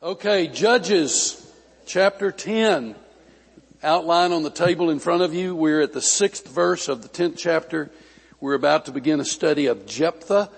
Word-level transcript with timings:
Okay, 0.00 0.46
Judges 0.46 1.44
chapter 1.84 2.30
10. 2.30 2.94
Outline 3.82 4.30
on 4.30 4.44
the 4.44 4.50
table 4.50 4.90
in 4.90 5.00
front 5.00 5.22
of 5.22 5.34
you. 5.34 5.56
We're 5.56 5.80
at 5.80 5.92
the 5.92 6.00
sixth 6.00 6.46
verse 6.46 6.86
of 6.86 7.02
the 7.02 7.08
10th 7.08 7.36
chapter. 7.36 7.90
We're 8.40 8.54
about 8.54 8.84
to 8.84 8.92
begin 8.92 9.18
a 9.18 9.24
study 9.24 9.66
of 9.66 9.86
Jephthah. 9.86 10.50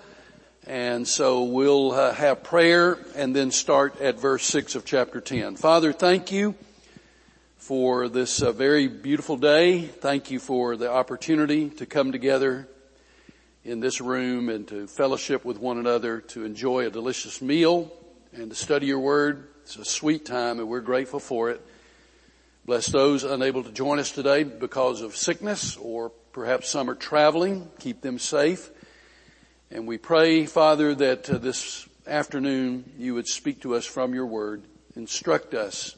And 0.67 1.07
so 1.07 1.45
we'll 1.45 1.91
uh, 1.91 2.13
have 2.13 2.43
prayer 2.43 2.99
and 3.15 3.35
then 3.35 3.49
start 3.49 3.99
at 3.99 4.19
verse 4.19 4.45
6 4.45 4.75
of 4.75 4.85
chapter 4.85 5.19
10. 5.19 5.55
Father, 5.55 5.91
thank 5.91 6.31
you 6.31 6.53
for 7.57 8.09
this 8.09 8.43
uh, 8.43 8.51
very 8.51 8.87
beautiful 8.87 9.37
day. 9.37 9.81
Thank 9.81 10.29
you 10.29 10.37
for 10.37 10.77
the 10.77 10.91
opportunity 10.91 11.71
to 11.71 11.87
come 11.87 12.11
together 12.11 12.67
in 13.65 13.79
this 13.79 14.01
room 14.01 14.49
and 14.49 14.67
to 14.67 14.85
fellowship 14.85 15.43
with 15.43 15.57
one 15.57 15.79
another, 15.79 16.21
to 16.21 16.45
enjoy 16.45 16.85
a 16.85 16.91
delicious 16.91 17.41
meal 17.41 17.91
and 18.33 18.49
to 18.49 18.55
study 18.55 18.87
your 18.87 18.99
word. 18.99 19.47
It's 19.63 19.75
a 19.75 19.85
sweet 19.85 20.25
time 20.25 20.59
and 20.59 20.67
we're 20.67 20.81
grateful 20.81 21.19
for 21.19 21.49
it. 21.49 21.61
Bless 22.65 22.87
those 22.87 23.23
unable 23.23 23.63
to 23.63 23.71
join 23.71 23.99
us 23.99 24.11
today 24.11 24.43
because 24.43 25.01
of 25.01 25.15
sickness 25.15 25.77
or 25.77 26.09
perhaps 26.31 26.69
some 26.69 26.89
are 26.89 26.95
traveling. 26.95 27.69
Keep 27.79 28.01
them 28.01 28.19
safe. 28.19 28.69
And 29.69 29.87
we 29.87 29.97
pray, 29.97 30.45
Father, 30.45 30.93
that 30.95 31.29
uh, 31.29 31.37
this 31.37 31.87
afternoon 32.07 32.91
you 32.97 33.13
would 33.15 33.27
speak 33.27 33.61
to 33.61 33.75
us 33.75 33.85
from 33.85 34.13
your 34.13 34.25
word, 34.25 34.63
instruct 34.95 35.53
us, 35.53 35.95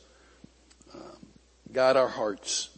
uh, 0.94 0.98
guide 1.72 1.98
our 1.98 2.08
hearts. 2.08 2.70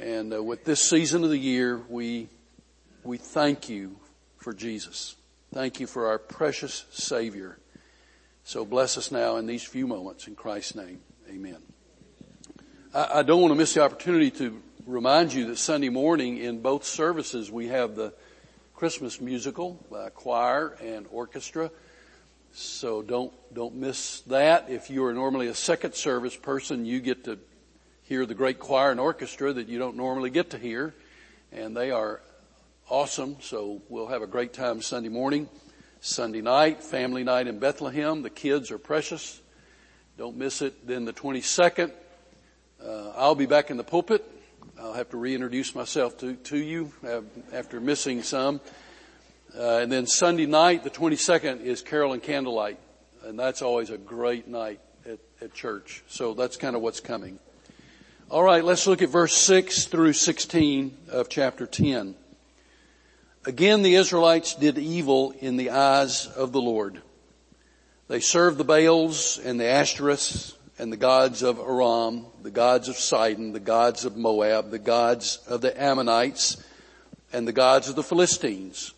And 0.00 0.34
uh, 0.34 0.42
with 0.42 0.64
this 0.64 0.82
season 0.82 1.22
of 1.22 1.30
the 1.30 1.38
year, 1.38 1.80
we, 1.88 2.28
we 3.04 3.16
thank 3.16 3.68
you 3.68 3.96
for 4.38 4.52
Jesus. 4.52 5.16
Thank 5.52 5.78
you 5.78 5.86
for 5.86 6.08
our 6.08 6.18
precious 6.18 6.84
Savior. 6.90 7.58
So 8.46 8.66
bless 8.66 8.98
us 8.98 9.10
now 9.10 9.36
in 9.36 9.46
these 9.46 9.64
few 9.64 9.86
moments 9.86 10.28
in 10.28 10.34
Christ's 10.34 10.74
name. 10.74 11.00
Amen. 11.30 11.56
I, 12.94 13.20
I 13.20 13.22
don't 13.22 13.40
want 13.40 13.52
to 13.52 13.56
miss 13.56 13.72
the 13.72 13.82
opportunity 13.82 14.30
to 14.32 14.60
remind 14.86 15.32
you 15.32 15.46
that 15.46 15.56
Sunday 15.56 15.88
morning 15.88 16.36
in 16.36 16.60
both 16.60 16.84
services 16.84 17.50
we 17.50 17.68
have 17.68 17.96
the 17.96 18.12
Christmas 18.74 19.18
musical, 19.18 19.82
by 19.90 20.10
choir 20.10 20.76
and 20.82 21.06
orchestra. 21.10 21.70
So 22.52 23.00
don't, 23.00 23.32
don't 23.54 23.76
miss 23.76 24.20
that. 24.26 24.68
If 24.68 24.90
you 24.90 25.06
are 25.06 25.14
normally 25.14 25.46
a 25.46 25.54
second 25.54 25.94
service 25.94 26.36
person, 26.36 26.84
you 26.84 27.00
get 27.00 27.24
to 27.24 27.38
hear 28.02 28.26
the 28.26 28.34
great 28.34 28.58
choir 28.58 28.90
and 28.90 29.00
orchestra 29.00 29.54
that 29.54 29.68
you 29.68 29.78
don't 29.78 29.96
normally 29.96 30.28
get 30.28 30.50
to 30.50 30.58
hear. 30.58 30.94
And 31.50 31.74
they 31.74 31.90
are 31.90 32.20
awesome. 32.90 33.38
So 33.40 33.80
we'll 33.88 34.08
have 34.08 34.20
a 34.20 34.26
great 34.26 34.52
time 34.52 34.82
Sunday 34.82 35.08
morning. 35.08 35.48
Sunday 36.04 36.42
night, 36.42 36.82
family 36.82 37.24
night 37.24 37.46
in 37.46 37.58
Bethlehem. 37.58 38.20
The 38.20 38.28
kids 38.28 38.70
are 38.70 38.76
precious. 38.76 39.40
Don't 40.18 40.36
miss 40.36 40.60
it. 40.60 40.86
Then 40.86 41.06
the 41.06 41.14
22nd, 41.14 41.92
uh, 42.84 43.12
I'll 43.16 43.34
be 43.34 43.46
back 43.46 43.70
in 43.70 43.78
the 43.78 43.84
pulpit. 43.84 44.22
I'll 44.78 44.92
have 44.92 45.08
to 45.10 45.16
reintroduce 45.16 45.74
myself 45.74 46.18
to, 46.18 46.34
to 46.34 46.58
you 46.58 46.92
after 47.54 47.80
missing 47.80 48.22
some. 48.22 48.60
Uh, 49.58 49.78
and 49.78 49.90
then 49.90 50.06
Sunday 50.06 50.44
night, 50.44 50.84
the 50.84 50.90
22nd, 50.90 51.62
is 51.62 51.80
Carol 51.80 52.12
and 52.12 52.22
Candlelight. 52.22 52.78
And 53.22 53.38
that's 53.38 53.62
always 53.62 53.88
a 53.88 53.96
great 53.96 54.46
night 54.46 54.80
at, 55.06 55.20
at 55.40 55.54
church. 55.54 56.04
So 56.06 56.34
that's 56.34 56.58
kind 56.58 56.76
of 56.76 56.82
what's 56.82 57.00
coming. 57.00 57.38
All 58.30 58.42
right, 58.42 58.62
let's 58.62 58.86
look 58.86 59.00
at 59.00 59.08
verse 59.08 59.32
6 59.32 59.86
through 59.86 60.12
16 60.12 60.98
of 61.08 61.30
chapter 61.30 61.66
10. 61.66 62.14
Again, 63.46 63.82
the 63.82 63.96
Israelites 63.96 64.54
did 64.54 64.78
evil 64.78 65.34
in 65.38 65.58
the 65.58 65.68
eyes 65.68 66.26
of 66.26 66.52
the 66.52 66.62
Lord. 66.62 67.02
They 68.08 68.20
served 68.20 68.56
the 68.56 68.64
Baals 68.64 69.38
and 69.38 69.60
the 69.60 69.64
Ashtoreths 69.64 70.54
and 70.78 70.90
the 70.90 70.96
gods 70.96 71.42
of 71.42 71.58
Aram, 71.58 72.24
the 72.42 72.50
gods 72.50 72.88
of 72.88 72.96
Sidon, 72.96 73.52
the 73.52 73.60
gods 73.60 74.06
of 74.06 74.16
Moab, 74.16 74.70
the 74.70 74.78
gods 74.78 75.40
of 75.46 75.60
the 75.60 75.78
Ammonites, 75.78 76.56
and 77.34 77.46
the 77.46 77.52
gods 77.52 77.90
of 77.90 77.96
the 77.96 78.02
Philistines. 78.02 78.94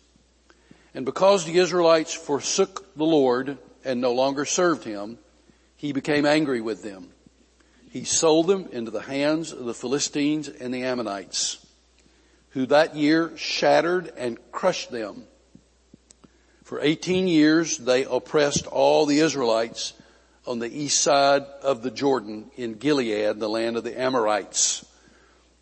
And 0.93 1.03
because 1.03 1.43
the 1.43 1.57
Israelites 1.57 2.13
forsook 2.13 2.95
the 2.95 3.03
Lord 3.03 3.57
and 3.83 3.99
no 3.99 4.13
longer 4.13 4.45
served 4.45 4.85
him, 4.85 5.17
he 5.75 5.91
became 5.91 6.25
angry 6.25 6.61
with 6.61 6.83
them. 6.83 7.09
He 7.91 8.05
sold 8.05 8.47
them 8.47 8.69
into 8.71 8.91
the 8.91 9.01
hands 9.01 9.51
of 9.51 9.65
the 9.65 9.73
Philistines 9.73 10.47
and 10.47 10.73
the 10.73 10.83
Ammonites 10.83 11.66
who 12.57 12.65
that 12.65 12.95
year 12.95 13.37
shattered 13.37 14.11
and 14.17 14.35
crushed 14.51 14.89
them. 14.89 15.25
For 16.63 16.81
18 16.81 17.27
years 17.27 17.77
they 17.77 18.03
oppressed 18.03 18.65
all 18.65 19.05
the 19.05 19.19
Israelites 19.19 19.93
on 20.47 20.57
the 20.57 20.75
east 20.75 21.03
side 21.03 21.43
of 21.61 21.83
the 21.83 21.91
Jordan 21.91 22.49
in 22.55 22.73
Gilead, 22.73 23.39
the 23.39 23.47
land 23.47 23.77
of 23.77 23.83
the 23.83 23.99
Amorites. 23.99 24.83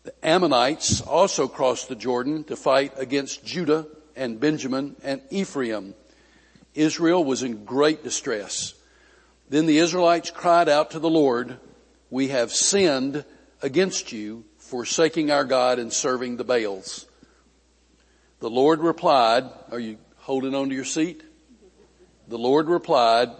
The 0.04 0.14
Ammonites 0.26 1.02
also 1.02 1.48
crossed 1.48 1.90
the 1.90 1.96
Jordan 1.96 2.44
to 2.44 2.56
fight 2.56 2.94
against 2.96 3.44
Judah 3.44 3.86
and 4.16 4.40
Benjamin 4.40 4.96
and 5.02 5.20
Ephraim. 5.28 5.94
Israel 6.74 7.22
was 7.22 7.42
in 7.42 7.66
great 7.66 8.04
distress. 8.04 8.72
Then 9.50 9.66
the 9.66 9.80
Israelites 9.80 10.30
cried 10.30 10.70
out 10.70 10.92
to 10.92 10.98
the 10.98 11.10
Lord, 11.10 11.58
we 12.08 12.28
have 12.28 12.52
sinned 12.52 13.22
against 13.60 14.12
you 14.12 14.46
forsaking 14.66 15.30
our 15.30 15.44
God 15.44 15.78
and 15.78 15.92
serving 15.92 16.36
the 16.36 16.44
Baals. 16.44 17.06
The 18.40 18.50
Lord 18.50 18.80
replied, 18.80 19.44
are 19.70 19.78
you 19.78 19.98
holding 20.18 20.54
on 20.54 20.68
to 20.68 20.74
your 20.74 20.84
seat? 20.84 21.22
The 22.28 22.38
Lord 22.38 22.68
replied, 22.68 23.30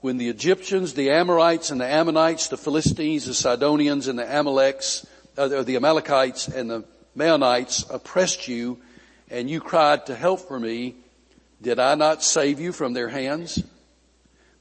when 0.00 0.16
the 0.16 0.28
Egyptians, 0.28 0.94
the 0.94 1.10
Amorites 1.10 1.70
and 1.70 1.80
the 1.80 1.86
Ammonites, 1.86 2.48
the 2.48 2.56
Philistines, 2.56 3.26
the 3.26 3.34
Sidonians 3.34 4.08
and 4.08 4.18
the 4.18 4.24
Amaleks, 4.24 5.06
uh, 5.36 5.62
the 5.62 5.76
Amalekites 5.76 6.48
and 6.48 6.70
the 6.70 6.84
Maonites 7.16 7.88
oppressed 7.90 8.48
you 8.48 8.80
and 9.30 9.48
you 9.48 9.60
cried 9.60 10.06
to 10.06 10.14
help 10.14 10.40
for 10.40 10.58
me, 10.58 10.94
did 11.62 11.78
I 11.78 11.94
not 11.94 12.22
save 12.22 12.60
you 12.60 12.72
from 12.72 12.92
their 12.92 13.08
hands? 13.08 13.62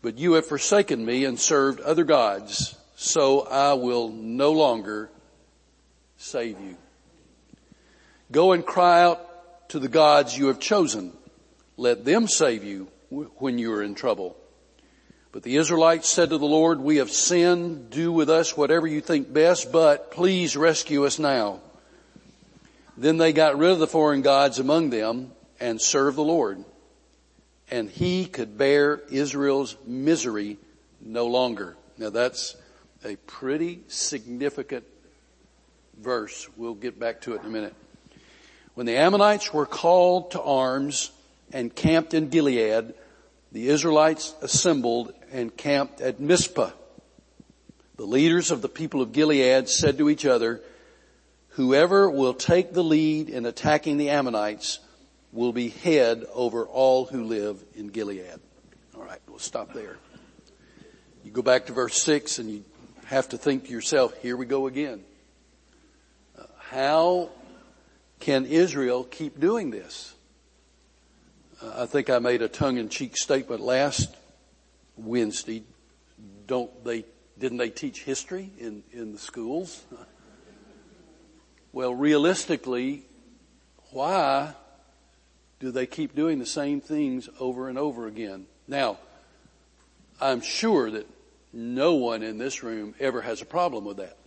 But 0.01 0.17
you 0.17 0.33
have 0.33 0.45
forsaken 0.45 1.05
me 1.05 1.25
and 1.25 1.39
served 1.39 1.79
other 1.81 2.03
gods, 2.03 2.75
so 2.95 3.41
I 3.41 3.73
will 3.73 4.09
no 4.09 4.51
longer 4.51 5.09
save 6.23 6.59
you. 6.61 6.77
Go 8.31 8.53
and 8.53 8.65
cry 8.65 9.01
out 9.01 9.69
to 9.69 9.79
the 9.79 9.89
gods 9.89 10.37
you 10.37 10.47
have 10.47 10.59
chosen. 10.59 11.11
Let 11.75 12.05
them 12.05 12.27
save 12.27 12.63
you 12.63 12.87
when 13.09 13.59
you 13.59 13.73
are 13.73 13.83
in 13.83 13.93
trouble. 13.93 14.37
But 15.31 15.43
the 15.43 15.57
Israelites 15.57 16.07
said 16.07 16.29
to 16.29 16.37
the 16.37 16.45
Lord, 16.45 16.79
we 16.79 16.97
have 16.97 17.11
sinned. 17.11 17.89
Do 17.89 18.11
with 18.11 18.29
us 18.29 18.55
whatever 18.55 18.87
you 18.87 19.01
think 19.01 19.33
best, 19.33 19.71
but 19.71 20.11
please 20.11 20.55
rescue 20.55 21.05
us 21.05 21.19
now. 21.19 21.59
Then 22.95 23.17
they 23.17 23.33
got 23.33 23.57
rid 23.57 23.71
of 23.71 23.79
the 23.79 23.87
foreign 23.87 24.21
gods 24.21 24.59
among 24.59 24.91
them 24.91 25.31
and 25.59 25.81
served 25.81 26.15
the 26.15 26.21
Lord. 26.21 26.63
And 27.69 27.89
he 27.89 28.27
could 28.27 28.57
bear 28.57 29.01
Israel's 29.11 29.75
misery 29.85 30.57
no 31.01 31.27
longer. 31.27 31.75
Now 31.97 32.11
that's 32.11 32.55
a 33.03 33.15
pretty 33.15 33.81
significant 33.87 34.85
verse. 36.01 36.47
We'll 36.57 36.73
get 36.73 36.99
back 36.99 37.21
to 37.21 37.33
it 37.33 37.41
in 37.41 37.47
a 37.47 37.49
minute. 37.49 37.75
When 38.73 38.85
the 38.85 38.97
Ammonites 38.97 39.53
were 39.53 39.65
called 39.65 40.31
to 40.31 40.41
arms 40.41 41.11
and 41.51 41.73
camped 41.73 42.13
in 42.13 42.29
Gilead, 42.29 42.93
the 43.51 43.67
Israelites 43.67 44.33
assembled 44.41 45.13
and 45.31 45.55
camped 45.55 46.01
at 46.01 46.19
Mizpah. 46.19 46.71
The 47.97 48.05
leaders 48.05 48.49
of 48.49 48.61
the 48.63 48.69
people 48.69 49.01
of 49.01 49.11
Gilead 49.11 49.69
said 49.69 49.99
to 49.99 50.09
each 50.09 50.25
other, 50.25 50.61
whoever 51.49 52.09
will 52.09 52.33
take 52.33 52.73
the 52.73 52.83
lead 52.83 53.29
in 53.29 53.45
attacking 53.45 53.97
the 53.97 54.09
Ammonites 54.09 54.79
will 55.31 55.53
be 55.53 55.69
head 55.69 56.25
over 56.33 56.65
all 56.65 57.05
who 57.05 57.23
live 57.23 57.63
in 57.75 57.89
Gilead. 57.89 58.39
All 58.95 59.03
right, 59.03 59.19
we'll 59.27 59.37
stop 59.37 59.73
there. 59.73 59.97
You 61.23 61.31
go 61.31 61.43
back 61.43 61.67
to 61.67 61.73
verse 61.73 62.01
six 62.01 62.39
and 62.39 62.49
you 62.49 62.63
have 63.05 63.29
to 63.29 63.37
think 63.37 63.65
to 63.65 63.71
yourself, 63.71 64.17
here 64.17 64.35
we 64.35 64.47
go 64.47 64.65
again. 64.65 65.03
How 66.73 67.29
can 68.19 68.47
Israel 68.47 69.03
keep 69.03 69.39
doing 69.39 69.69
this? 69.69 70.15
Uh, 71.61 71.83
I 71.83 71.85
think 71.85 72.09
I 72.09 72.17
made 72.17 72.41
a 72.41 72.47
tongue-in-cheek 72.47 73.15
statement 73.15 73.61
last 73.61 74.15
Wednesday. 74.97 75.61
Don't 76.47 76.83
they, 76.83 77.05
didn't 77.37 77.59
they 77.59 77.69
teach 77.69 78.01
history 78.01 78.49
in, 78.57 78.81
in 78.91 79.11
the 79.11 79.19
schools? 79.19 79.83
Well, 81.73 81.93
realistically, 81.93 83.03
why 83.91 84.55
do 85.59 85.69
they 85.69 85.85
keep 85.85 86.15
doing 86.15 86.39
the 86.39 86.45
same 86.47 86.81
things 86.81 87.29
over 87.39 87.69
and 87.69 87.77
over 87.77 88.07
again? 88.07 88.47
Now, 88.67 88.97
I'm 90.19 90.41
sure 90.41 90.89
that 90.89 91.07
no 91.53 91.93
one 91.93 92.23
in 92.23 92.39
this 92.39 92.63
room 92.63 92.95
ever 92.99 93.21
has 93.21 93.43
a 93.43 93.45
problem 93.45 93.85
with 93.85 93.97
that 93.97 94.17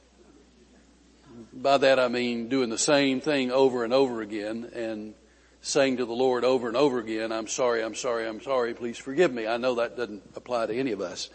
by 1.52 1.78
that 1.78 1.98
I 1.98 2.08
mean 2.08 2.48
doing 2.48 2.70
the 2.70 2.78
same 2.78 3.20
thing 3.20 3.50
over 3.50 3.84
and 3.84 3.92
over 3.92 4.22
again 4.22 4.70
and 4.74 5.14
saying 5.60 5.96
to 5.96 6.04
the 6.04 6.12
Lord 6.12 6.44
over 6.44 6.68
and 6.68 6.76
over 6.76 6.98
again, 7.00 7.32
I'm 7.32 7.48
sorry, 7.48 7.82
I'm 7.82 7.94
sorry, 7.94 8.26
I'm 8.26 8.40
sorry, 8.40 8.72
please 8.72 8.98
forgive 8.98 9.32
me. 9.32 9.46
I 9.46 9.56
know 9.56 9.76
that 9.76 9.96
doesn't 9.96 10.22
apply 10.36 10.66
to 10.66 10.74
any 10.74 10.92
of 10.92 11.00
us. 11.00 11.28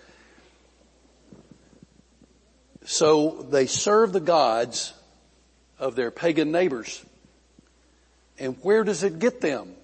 So 2.83 3.45
they 3.49 3.67
serve 3.67 4.13
the 4.13 4.21
gods 4.21 4.93
of 5.77 5.95
their 5.95 6.11
pagan 6.11 6.51
neighbors. 6.51 7.03
And 8.39 8.57
where 8.61 8.83
does 8.83 9.03
it 9.03 9.19
get 9.19 9.41
them? 9.41 9.75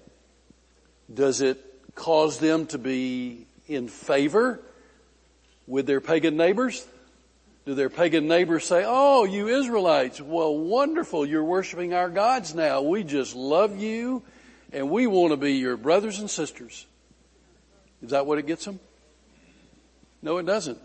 Does 1.12 1.40
it 1.40 1.62
cause 1.94 2.38
them 2.38 2.66
to 2.68 2.78
be 2.78 3.46
in 3.66 3.88
favor 3.88 4.60
with 5.66 5.86
their 5.86 6.00
pagan 6.00 6.36
neighbors? 6.36 6.86
Do 7.68 7.74
their 7.74 7.90
pagan 7.90 8.28
neighbors 8.28 8.64
say, 8.64 8.82
oh, 8.86 9.24
you 9.24 9.48
Israelites, 9.48 10.22
well 10.22 10.56
wonderful, 10.56 11.26
you're 11.26 11.44
worshiping 11.44 11.92
our 11.92 12.08
gods 12.08 12.54
now. 12.54 12.80
We 12.80 13.04
just 13.04 13.36
love 13.36 13.76
you 13.76 14.22
and 14.72 14.88
we 14.88 15.06
want 15.06 15.32
to 15.32 15.36
be 15.36 15.52
your 15.52 15.76
brothers 15.76 16.18
and 16.18 16.30
sisters. 16.30 16.86
Is 18.02 18.08
that 18.08 18.24
what 18.24 18.38
it 18.38 18.46
gets 18.46 18.64
them? 18.64 18.80
No, 20.22 20.38
it 20.38 20.46
doesn't. 20.46 20.78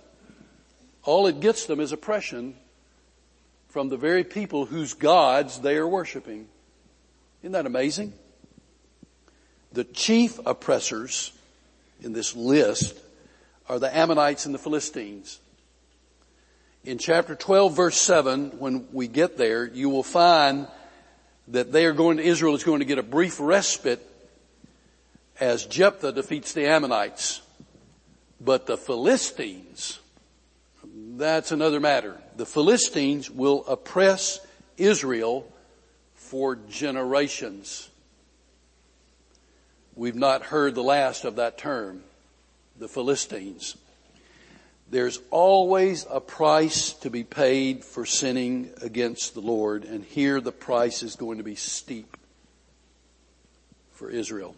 All 1.03 1.25
it 1.27 1.39
gets 1.39 1.67
them 1.67 1.79
is 1.79 1.93
oppression 1.93 2.53
from 3.69 3.87
the 3.87 3.95
very 3.95 4.25
people 4.25 4.65
whose 4.65 4.93
gods 4.93 5.59
they 5.59 5.77
are 5.77 5.87
worshiping. 5.87 6.49
Isn't 7.43 7.53
that 7.53 7.65
amazing? 7.65 8.11
The 9.71 9.85
chief 9.85 10.37
oppressors 10.45 11.31
in 12.01 12.11
this 12.11 12.35
list 12.35 12.99
are 13.69 13.79
the 13.79 13.95
Ammonites 13.97 14.45
and 14.45 14.53
the 14.53 14.59
Philistines. 14.59 15.39
In 16.85 16.97
chapter 16.97 17.33
12 17.33 17.75
verse 17.75 18.01
7, 18.01 18.59
when 18.59 18.87
we 18.91 19.07
get 19.07 19.37
there, 19.37 19.65
you 19.65 19.89
will 19.89 20.03
find 20.03 20.67
that 21.47 21.71
they 21.71 21.85
are 21.85 21.93
going 21.93 22.17
to, 22.17 22.23
Israel 22.23 22.55
is 22.55 22.63
going 22.65 22.79
to 22.79 22.85
get 22.85 22.97
a 22.97 23.03
brief 23.03 23.39
respite 23.39 24.05
as 25.39 25.65
Jephthah 25.65 26.11
defeats 26.11 26.51
the 26.51 26.65
Ammonites. 26.67 27.41
But 28.41 28.65
the 28.65 28.75
Philistines, 28.75 29.99
that's 31.15 31.53
another 31.53 31.79
matter. 31.79 32.21
The 32.35 32.45
Philistines 32.45 33.31
will 33.31 33.63
oppress 33.65 34.45
Israel 34.77 35.49
for 36.15 36.57
generations. 36.69 37.89
We've 39.95 40.15
not 40.15 40.43
heard 40.43 40.75
the 40.75 40.83
last 40.83 41.23
of 41.23 41.37
that 41.37 41.57
term, 41.57 42.03
the 42.77 42.89
Philistines. 42.89 43.77
There's 44.93 45.19
always 45.31 46.05
a 46.07 46.21
price 46.21 46.93
to 47.01 47.09
be 47.09 47.23
paid 47.23 47.83
for 47.83 48.05
sinning 48.05 48.69
against 48.79 49.33
the 49.33 49.41
Lord, 49.41 49.85
and 49.85 50.05
here 50.05 50.39
the 50.39 50.51
price 50.51 51.01
is 51.01 51.15
going 51.15 51.39
to 51.39 51.43
be 51.43 51.55
steep 51.55 52.15
for 53.93 54.11
Israel. 54.11 54.55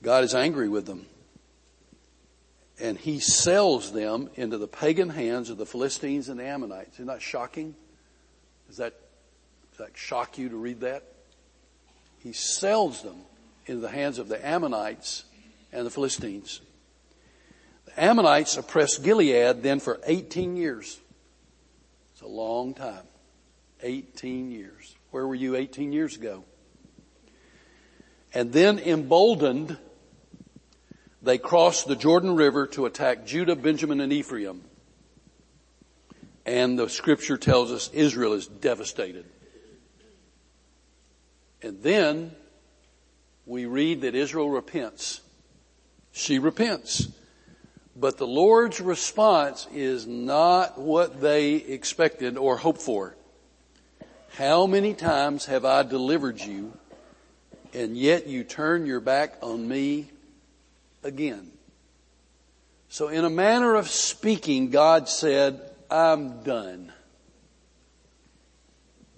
God 0.00 0.22
is 0.22 0.32
angry 0.32 0.68
with 0.68 0.86
them. 0.86 1.06
And 2.80 2.96
he 2.96 3.18
sells 3.18 3.90
them 3.90 4.30
into 4.36 4.58
the 4.58 4.68
pagan 4.68 5.08
hands 5.08 5.50
of 5.50 5.58
the 5.58 5.66
Philistines 5.66 6.28
and 6.28 6.38
the 6.38 6.46
Ammonites. 6.46 6.94
Isn't 6.94 7.06
that 7.06 7.20
shocking? 7.20 7.74
Does 8.68 8.76
that, 8.76 8.94
does 9.72 9.88
that 9.88 9.98
shock 9.98 10.38
you 10.38 10.50
to 10.50 10.56
read 10.56 10.82
that? 10.82 11.02
He 12.20 12.32
sells 12.32 13.02
them 13.02 13.16
into 13.66 13.80
the 13.80 13.88
hands 13.88 14.20
of 14.20 14.28
the 14.28 14.46
Ammonites 14.46 15.24
and 15.72 15.84
the 15.84 15.90
Philistines. 15.90 16.60
Ammonites 17.96 18.56
oppressed 18.56 19.02
Gilead 19.02 19.62
then 19.62 19.80
for 19.80 20.00
18 20.04 20.56
years. 20.56 21.00
It's 22.12 22.22
a 22.22 22.26
long 22.26 22.74
time. 22.74 23.04
18 23.82 24.50
years. 24.50 24.94
Where 25.10 25.26
were 25.26 25.34
you 25.34 25.56
18 25.56 25.92
years 25.92 26.16
ago? 26.16 26.44
And 28.32 28.52
then 28.52 28.78
emboldened, 28.80 29.76
they 31.22 31.38
crossed 31.38 31.86
the 31.86 31.94
Jordan 31.94 32.34
River 32.34 32.66
to 32.68 32.86
attack 32.86 33.26
Judah, 33.26 33.54
Benjamin, 33.54 34.00
and 34.00 34.12
Ephraim. 34.12 34.62
And 36.44 36.78
the 36.78 36.88
scripture 36.88 37.36
tells 37.36 37.70
us 37.70 37.90
Israel 37.92 38.32
is 38.32 38.46
devastated. 38.46 39.24
And 41.62 41.82
then 41.82 42.34
we 43.46 43.66
read 43.66 44.02
that 44.02 44.14
Israel 44.14 44.50
repents. 44.50 45.20
She 46.12 46.38
repents. 46.38 47.08
But 47.96 48.18
the 48.18 48.26
Lord's 48.26 48.80
response 48.80 49.68
is 49.72 50.06
not 50.06 50.78
what 50.78 51.20
they 51.20 51.54
expected 51.54 52.36
or 52.36 52.56
hoped 52.56 52.82
for. 52.82 53.16
How 54.36 54.66
many 54.66 54.94
times 54.94 55.46
have 55.46 55.64
I 55.64 55.84
delivered 55.84 56.40
you 56.40 56.72
and 57.72 57.96
yet 57.96 58.26
you 58.26 58.44
turn 58.44 58.86
your 58.86 59.00
back 59.00 59.38
on 59.42 59.66
me 59.68 60.10
again? 61.04 61.50
So 62.88 63.08
in 63.08 63.24
a 63.24 63.30
manner 63.30 63.74
of 63.74 63.88
speaking, 63.88 64.70
God 64.70 65.08
said, 65.08 65.60
I'm 65.90 66.44
done. 66.44 66.92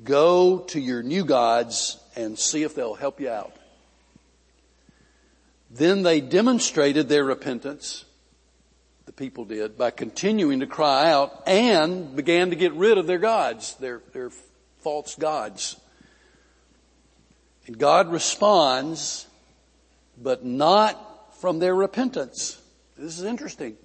Go 0.03 0.61
to 0.69 0.81
your 0.81 1.03
new 1.03 1.27
gods 1.27 1.99
and 2.17 2.39
see 2.39 2.63
if 2.63 2.75
they'll 2.75 2.95
help 2.95 3.21
you 3.21 3.29
out. 3.29 3.55
Then 5.71 6.03
they 6.03 6.23
demonstrated 6.23 7.11
their 7.11 7.25
repentance, 7.25 8.06
the 9.07 9.13
people 9.13 9.45
did, 9.45 9.79
by 9.79 9.91
continuing 9.91 10.61
to 10.61 10.67
cry 10.67 11.11
out 11.11 11.45
and 11.47 12.15
began 12.15 12.51
to 12.51 12.57
get 12.57 12.73
rid 12.73 12.99
of 12.99 13.07
their 13.07 13.19
gods, 13.19 13.75
their, 13.77 14.03
their 14.13 14.31
false 14.81 15.15
gods. 15.15 15.81
And 17.67 17.79
God 17.79 18.11
responds, 18.11 19.27
but 20.21 20.45
not 20.45 21.35
from 21.41 21.59
their 21.59 21.75
repentance. 21.75 22.61
This 22.97 23.19
is 23.19 23.25
interesting. 23.25 23.77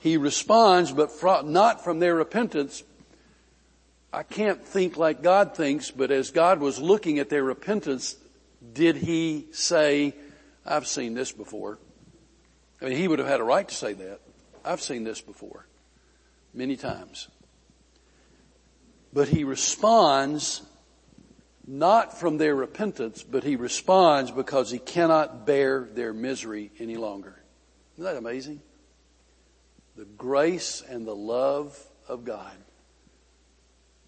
He 0.00 0.16
responds, 0.16 0.92
but 0.92 1.10
not 1.46 1.84
from 1.84 1.98
their 1.98 2.14
repentance. 2.14 2.82
I 4.12 4.22
can't 4.22 4.64
think 4.66 4.96
like 4.96 5.22
God 5.22 5.54
thinks, 5.54 5.90
but 5.90 6.10
as 6.10 6.30
God 6.30 6.60
was 6.60 6.78
looking 6.78 7.18
at 7.18 7.28
their 7.28 7.44
repentance, 7.44 8.16
did 8.72 8.96
He 8.96 9.46
say, 9.52 10.14
I've 10.64 10.86
seen 10.86 11.14
this 11.14 11.32
before. 11.32 11.78
I 12.80 12.86
mean, 12.86 12.96
he 12.96 13.08
would 13.08 13.18
have 13.18 13.28
had 13.28 13.40
a 13.40 13.44
right 13.44 13.66
to 13.66 13.74
say 13.74 13.94
that. 13.94 14.20
I've 14.66 14.82
seen 14.82 15.04
this 15.04 15.20
before. 15.20 15.66
Many 16.52 16.76
times. 16.76 17.28
But 19.12 19.28
he 19.28 19.44
responds 19.44 20.62
not 21.66 22.18
from 22.18 22.38
their 22.38 22.54
repentance, 22.54 23.22
but 23.22 23.44
he 23.44 23.56
responds 23.56 24.30
because 24.30 24.70
he 24.70 24.78
cannot 24.78 25.46
bear 25.46 25.88
their 25.92 26.12
misery 26.12 26.70
any 26.78 26.96
longer. 26.96 27.42
Isn't 27.94 28.04
that 28.04 28.16
amazing? 28.16 28.60
The 29.96 30.04
grace 30.04 30.82
and 30.88 31.06
the 31.06 31.16
love 31.16 31.78
of 32.08 32.24
God. 32.24 32.56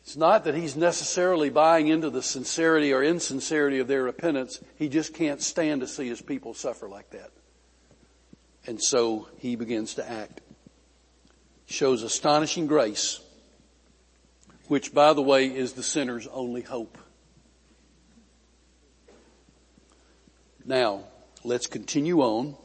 It's 0.02 0.16
not 0.16 0.44
that 0.44 0.54
he's 0.54 0.76
necessarily 0.76 1.50
buying 1.50 1.88
into 1.88 2.08
the 2.10 2.22
sincerity 2.22 2.92
or 2.92 3.02
insincerity 3.02 3.78
of 3.78 3.88
their 3.88 4.02
repentance. 4.02 4.60
He 4.76 4.88
just 4.88 5.12
can't 5.12 5.42
stand 5.42 5.80
to 5.82 5.88
see 5.88 6.08
his 6.08 6.22
people 6.22 6.54
suffer 6.54 6.88
like 6.88 7.10
that. 7.10 7.30
And 8.66 8.82
so 8.82 9.28
he 9.38 9.56
begins 9.56 9.94
to 9.94 10.10
act. 10.10 10.40
Shows 11.70 12.02
astonishing 12.02 12.66
grace, 12.66 13.20
which 14.68 14.94
by 14.94 15.12
the 15.12 15.20
way 15.20 15.46
is 15.46 15.74
the 15.74 15.82
sinner's 15.82 16.26
only 16.26 16.62
hope. 16.62 16.96
Now, 20.64 21.04
let's 21.44 21.66
continue 21.66 22.20
on 22.22 22.56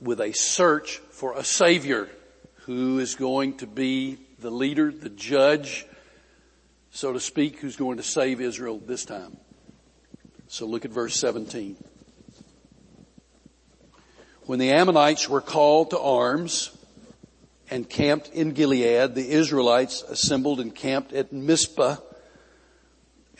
with 0.00 0.18
a 0.18 0.32
search 0.32 0.96
for 1.10 1.36
a 1.36 1.44
savior 1.44 2.08
who 2.62 2.98
is 3.00 3.14
going 3.14 3.58
to 3.58 3.66
be 3.66 4.16
the 4.38 4.50
leader, 4.50 4.90
the 4.90 5.10
judge, 5.10 5.86
so 6.90 7.12
to 7.12 7.20
speak, 7.20 7.58
who's 7.60 7.76
going 7.76 7.98
to 7.98 8.02
save 8.02 8.40
Israel 8.40 8.78
this 8.78 9.04
time. 9.04 9.36
So 10.46 10.64
look 10.64 10.86
at 10.86 10.90
verse 10.90 11.16
17. 11.16 11.76
When 14.46 14.58
the 14.58 14.70
Ammonites 14.70 15.28
were 15.28 15.42
called 15.42 15.90
to 15.90 15.98
arms 15.98 16.70
and 17.70 17.88
camped 17.88 18.28
in 18.30 18.52
Gilead, 18.52 19.14
the 19.14 19.28
Israelites 19.28 20.02
assembled 20.02 20.60
and 20.60 20.74
camped 20.74 21.12
at 21.12 21.32
Mizpah. 21.32 21.96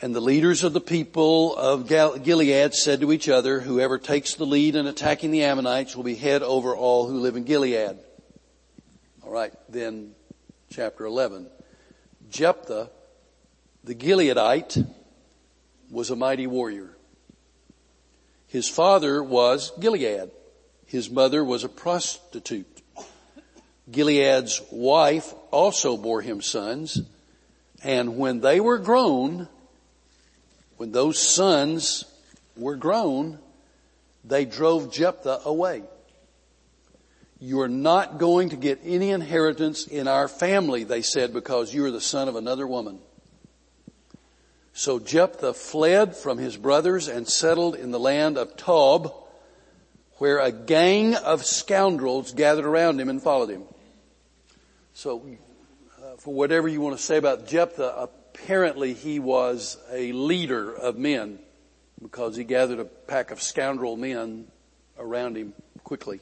And 0.01 0.15
the 0.15 0.21
leaders 0.21 0.63
of 0.63 0.71
the 0.73 0.81
people 0.81 1.55
of 1.57 1.87
Gilead 1.87 2.73
said 2.73 3.01
to 3.01 3.11
each 3.11 3.27
other, 3.27 3.59
whoever 3.59 3.97
takes 3.97 4.35
the 4.35 4.45
lead 4.45 4.75
in 4.75 4.87
attacking 4.87 5.31
the 5.31 5.43
Ammonites 5.43 5.95
will 5.95 6.05
be 6.05 6.15
head 6.15 6.41
over 6.41 6.75
all 6.75 7.07
who 7.07 7.19
live 7.19 7.35
in 7.35 7.43
Gilead. 7.43 7.97
Alright, 9.23 9.53
then 9.67 10.15
chapter 10.69 11.05
11. 11.05 11.47
Jephthah, 12.29 12.91
the 13.83 13.95
Gileadite, 13.95 14.87
was 15.91 16.11
a 16.11 16.15
mighty 16.15 16.47
warrior. 16.47 16.95
His 18.47 18.69
father 18.69 19.21
was 19.21 19.71
Gilead. 19.79 20.31
His 20.85 21.09
mother 21.09 21.43
was 21.43 21.63
a 21.63 21.69
prostitute. 21.69 22.68
Gilead's 23.91 24.61
wife 24.71 25.33
also 25.51 25.97
bore 25.97 26.21
him 26.21 26.41
sons, 26.41 27.01
and 27.83 28.17
when 28.17 28.41
they 28.41 28.59
were 28.59 28.77
grown, 28.77 29.47
when 30.77 30.91
those 30.91 31.17
sons 31.17 32.05
were 32.55 32.75
grown, 32.75 33.39
they 34.23 34.45
drove 34.45 34.91
Jephthah 34.91 35.41
away. 35.45 35.83
You're 37.39 37.69
not 37.69 38.19
going 38.19 38.49
to 38.49 38.57
get 38.57 38.81
any 38.83 39.11
inheritance 39.11 39.87
in 39.87 40.07
our 40.07 40.27
family, 40.27 40.83
they 40.83 41.01
said, 41.01 41.33
because 41.33 41.73
you 41.73 41.85
are 41.85 41.91
the 41.91 42.01
son 42.01 42.27
of 42.27 42.35
another 42.35 42.67
woman. 42.67 42.99
So 44.73 44.99
Jephthah 44.99 45.53
fled 45.53 46.15
from 46.15 46.37
his 46.37 46.57
brothers 46.57 47.07
and 47.07 47.27
settled 47.27 47.75
in 47.75 47.91
the 47.91 47.99
land 47.99 48.37
of 48.37 48.55
Tob, 48.55 49.13
where 50.17 50.39
a 50.39 50.51
gang 50.51 51.15
of 51.15 51.45
scoundrels 51.45 52.33
gathered 52.33 52.65
around 52.65 52.99
him 52.99 53.09
and 53.09 53.21
followed 53.21 53.49
him. 53.49 53.63
So, 54.93 55.23
uh, 55.97 56.17
for 56.17 56.33
whatever 56.33 56.67
you 56.67 56.81
want 56.81 56.97
to 56.97 57.01
say 57.01 57.17
about 57.17 57.47
Jephthah, 57.47 57.95
apparently 57.97 58.93
he 58.93 59.19
was 59.19 59.77
a 59.91 60.11
leader 60.11 60.73
of 60.73 60.97
men 60.97 61.39
because 62.01 62.35
he 62.35 62.43
gathered 62.43 62.79
a 62.79 62.85
pack 62.85 63.31
of 63.31 63.41
scoundrel 63.41 63.95
men 63.95 64.47
around 64.97 65.37
him 65.37 65.53
quickly. 65.83 66.19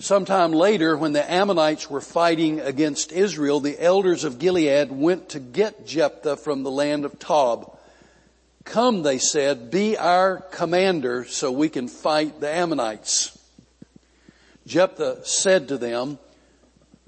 Sometime 0.00 0.52
later, 0.52 0.96
when 0.96 1.12
the 1.12 1.28
Ammonites 1.28 1.90
were 1.90 2.00
fighting 2.00 2.60
against 2.60 3.10
Israel, 3.10 3.58
the 3.58 3.82
elders 3.82 4.22
of 4.22 4.38
Gilead 4.38 4.92
went 4.92 5.30
to 5.30 5.40
get 5.40 5.86
Jephthah 5.86 6.36
from 6.36 6.62
the 6.62 6.70
land 6.70 7.04
of 7.04 7.18
Tob. 7.18 7.76
Come, 8.64 9.02
they 9.02 9.18
said, 9.18 9.72
be 9.72 9.96
our 9.96 10.36
commander 10.36 11.24
so 11.24 11.50
we 11.50 11.68
can 11.68 11.88
fight 11.88 12.38
the 12.38 12.48
Ammonites. 12.48 13.36
Jephthah 14.66 15.24
said 15.24 15.68
to 15.68 15.78
them, 15.78 16.18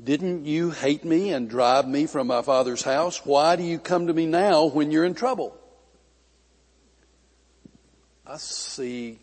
didn't 0.02 0.46
you 0.46 0.70
hate 0.70 1.04
me 1.04 1.32
and 1.32 1.48
drive 1.48 1.86
me 1.86 2.06
from 2.06 2.26
my 2.26 2.42
father's 2.42 2.82
house? 2.82 3.24
Why 3.24 3.56
do 3.56 3.62
you 3.62 3.78
come 3.78 4.06
to 4.06 4.14
me 4.14 4.26
now 4.26 4.66
when 4.66 4.90
you're 4.90 5.04
in 5.04 5.14
trouble? 5.14 5.56
I 8.26 8.36
see, 8.36 9.18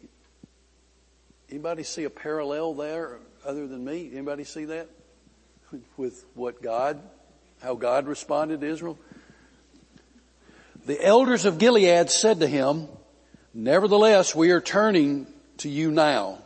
anybody 1.50 1.84
see 1.84 2.04
a 2.04 2.10
parallel 2.10 2.74
there 2.74 3.20
other 3.46 3.66
than 3.66 3.84
me? 3.84 4.10
Anybody 4.12 4.44
see 4.44 4.66
that? 4.66 4.90
With 5.98 6.26
what 6.36 6.62
God, 6.62 7.02
how 7.62 7.76
God 7.76 8.06
responded 8.06 8.62
to 8.62 8.68
Israel? 8.68 9.00
The 10.86 11.04
elders 11.04 11.46
of 11.46 11.58
Gilead 11.58 12.10
said 12.10 12.42
to 12.42 12.48
him, 12.48 12.88
nevertheless, 13.54 14.36
we 14.36 14.52
are 14.52 14.62
turning 14.62 15.28
to 15.58 15.70
you 15.70 15.90
now. 15.90 16.40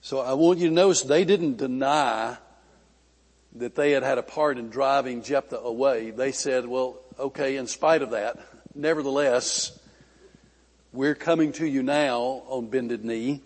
So 0.00 0.20
I 0.20 0.34
want 0.34 0.58
you 0.58 0.68
to 0.68 0.74
notice 0.74 1.02
they 1.02 1.24
didn't 1.24 1.56
deny 1.56 2.36
that 3.58 3.74
they 3.74 3.92
had 3.92 4.02
had 4.02 4.18
a 4.18 4.22
part 4.22 4.58
in 4.58 4.68
driving 4.68 5.22
Jephthah 5.22 5.58
away. 5.58 6.10
They 6.10 6.32
said, 6.32 6.66
well, 6.66 6.98
okay, 7.18 7.56
in 7.56 7.66
spite 7.66 8.02
of 8.02 8.10
that, 8.10 8.38
nevertheless, 8.74 9.78
we're 10.92 11.14
coming 11.14 11.52
to 11.52 11.66
you 11.66 11.82
now 11.82 12.42
on 12.48 12.68
bended 12.68 13.04
knee. 13.04 13.42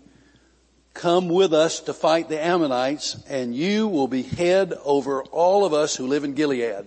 Come 0.94 1.28
with 1.28 1.54
us 1.54 1.80
to 1.80 1.94
fight 1.94 2.28
the 2.28 2.42
Ammonites 2.42 3.22
and 3.28 3.54
you 3.54 3.88
will 3.88 4.08
be 4.08 4.22
head 4.22 4.74
over 4.84 5.22
all 5.24 5.64
of 5.64 5.72
us 5.72 5.96
who 5.96 6.06
live 6.06 6.24
in 6.24 6.34
Gilead. 6.34 6.86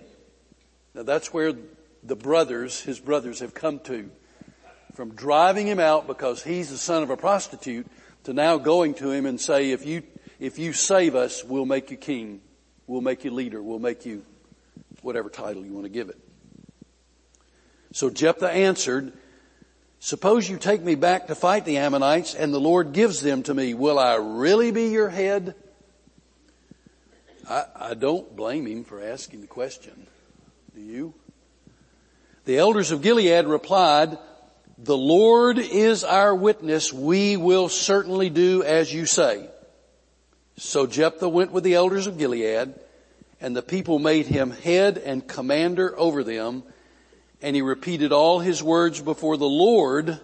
Now 0.94 1.02
that's 1.02 1.34
where 1.34 1.52
the 2.02 2.16
brothers, 2.16 2.80
his 2.80 3.00
brothers 3.00 3.40
have 3.40 3.52
come 3.52 3.80
to. 3.80 4.10
From 4.94 5.14
driving 5.14 5.66
him 5.66 5.80
out 5.80 6.06
because 6.06 6.42
he's 6.42 6.70
the 6.70 6.78
son 6.78 7.02
of 7.02 7.10
a 7.10 7.16
prostitute 7.16 7.86
to 8.24 8.32
now 8.32 8.58
going 8.58 8.94
to 8.94 9.10
him 9.10 9.26
and 9.26 9.40
say, 9.40 9.72
if 9.72 9.84
you, 9.84 10.04
if 10.38 10.58
you 10.58 10.72
save 10.72 11.14
us, 11.14 11.44
we'll 11.44 11.66
make 11.66 11.90
you 11.90 11.96
king. 11.96 12.40
We'll 12.86 13.00
make 13.00 13.24
you 13.24 13.30
leader. 13.30 13.62
We'll 13.62 13.78
make 13.78 14.06
you 14.06 14.22
whatever 15.02 15.28
title 15.28 15.64
you 15.64 15.72
want 15.72 15.84
to 15.84 15.90
give 15.90 16.08
it. 16.08 16.18
So 17.92 18.10
Jephthah 18.10 18.50
answered, 18.50 19.12
suppose 20.00 20.48
you 20.48 20.56
take 20.58 20.82
me 20.82 20.94
back 20.94 21.28
to 21.28 21.34
fight 21.34 21.64
the 21.64 21.78
Ammonites 21.78 22.34
and 22.34 22.52
the 22.52 22.60
Lord 22.60 22.92
gives 22.92 23.20
them 23.20 23.42
to 23.44 23.54
me. 23.54 23.74
Will 23.74 23.98
I 23.98 24.16
really 24.16 24.70
be 24.70 24.88
your 24.88 25.08
head? 25.08 25.54
I, 27.48 27.64
I 27.74 27.94
don't 27.94 28.36
blame 28.36 28.66
him 28.66 28.84
for 28.84 29.02
asking 29.02 29.40
the 29.40 29.46
question. 29.46 30.06
Do 30.74 30.80
you? 30.80 31.14
The 32.44 32.58
elders 32.58 32.90
of 32.90 33.02
Gilead 33.02 33.46
replied, 33.46 34.18
the 34.78 34.96
Lord 34.96 35.58
is 35.58 36.04
our 36.04 36.34
witness. 36.34 36.92
We 36.92 37.36
will 37.36 37.68
certainly 37.68 38.28
do 38.28 38.62
as 38.62 38.92
you 38.92 39.06
say. 39.06 39.48
So 40.56 40.86
Jephthah 40.86 41.28
went 41.28 41.52
with 41.52 41.64
the 41.64 41.74
elders 41.74 42.06
of 42.06 42.16
Gilead 42.16 42.74
and 43.40 43.54
the 43.54 43.62
people 43.62 43.98
made 43.98 44.26
him 44.26 44.50
head 44.50 44.96
and 44.96 45.26
commander 45.26 45.98
over 45.98 46.24
them 46.24 46.62
and 47.42 47.54
he 47.54 47.62
repeated 47.62 48.12
all 48.12 48.40
his 48.40 48.62
words 48.62 49.00
before 49.00 49.36
the 49.36 49.44
Lord 49.44 50.18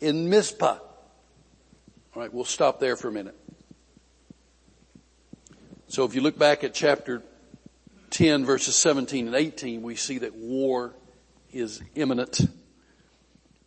in 0.00 0.30
Mizpah. 0.30 0.78
All 2.14 2.22
right, 2.22 2.32
we'll 2.32 2.44
stop 2.44 2.78
there 2.78 2.96
for 2.96 3.08
a 3.08 3.12
minute. 3.12 3.36
So 5.88 6.04
if 6.04 6.14
you 6.14 6.20
look 6.20 6.38
back 6.38 6.62
at 6.62 6.72
chapter 6.72 7.22
10 8.10 8.44
verses 8.44 8.76
17 8.76 9.26
and 9.26 9.34
18, 9.34 9.82
we 9.82 9.96
see 9.96 10.18
that 10.18 10.34
war 10.36 10.94
is 11.52 11.82
imminent. 11.96 12.40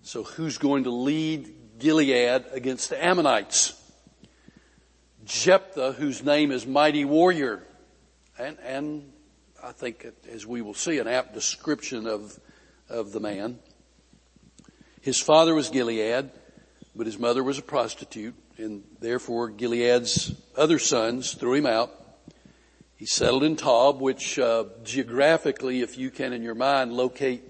So 0.04 0.24
who's 0.24 0.58
going 0.58 0.86
to 0.86 0.92
lead 0.92 1.80
Gilead 1.80 2.46
against 2.54 2.90
the 2.90 3.04
Ammonites? 3.04 3.74
Jephthah, 5.26 5.94
whose 5.94 6.24
name 6.24 6.52
is 6.52 6.66
mighty 6.66 7.04
warrior. 7.04 7.64
And, 8.38 8.58
and 8.64 9.12
I 9.64 9.72
think 9.72 10.06
as 10.32 10.46
we 10.46 10.62
will 10.62 10.74
see 10.74 11.00
an 11.00 11.08
apt 11.08 11.34
description 11.34 12.08
of, 12.08 12.40
of 12.90 13.12
the 13.12 13.20
man. 13.20 13.60
His 15.02 15.20
father 15.20 15.54
was 15.54 15.70
Gilead, 15.70 16.30
but 16.96 17.06
his 17.06 17.20
mother 17.20 17.44
was 17.44 17.58
a 17.58 17.64
prostitute 17.64 18.36
and 18.58 18.84
therefore 19.00 19.50
Gilead's 19.50 20.34
other 20.56 20.80
sons 20.80 21.34
threw 21.34 21.56
him 21.56 21.66
out. 21.66 21.92
He 22.96 23.06
settled 23.06 23.44
in 23.44 23.56
Tob, 23.56 24.00
which 24.00 24.40
uh, 24.40 24.66
geographically, 24.84 25.82
if 25.82 25.98
you 25.98 26.10
can 26.10 26.32
in 26.32 26.42
your 26.42 26.56
mind 26.56 26.94
locate 26.94 27.44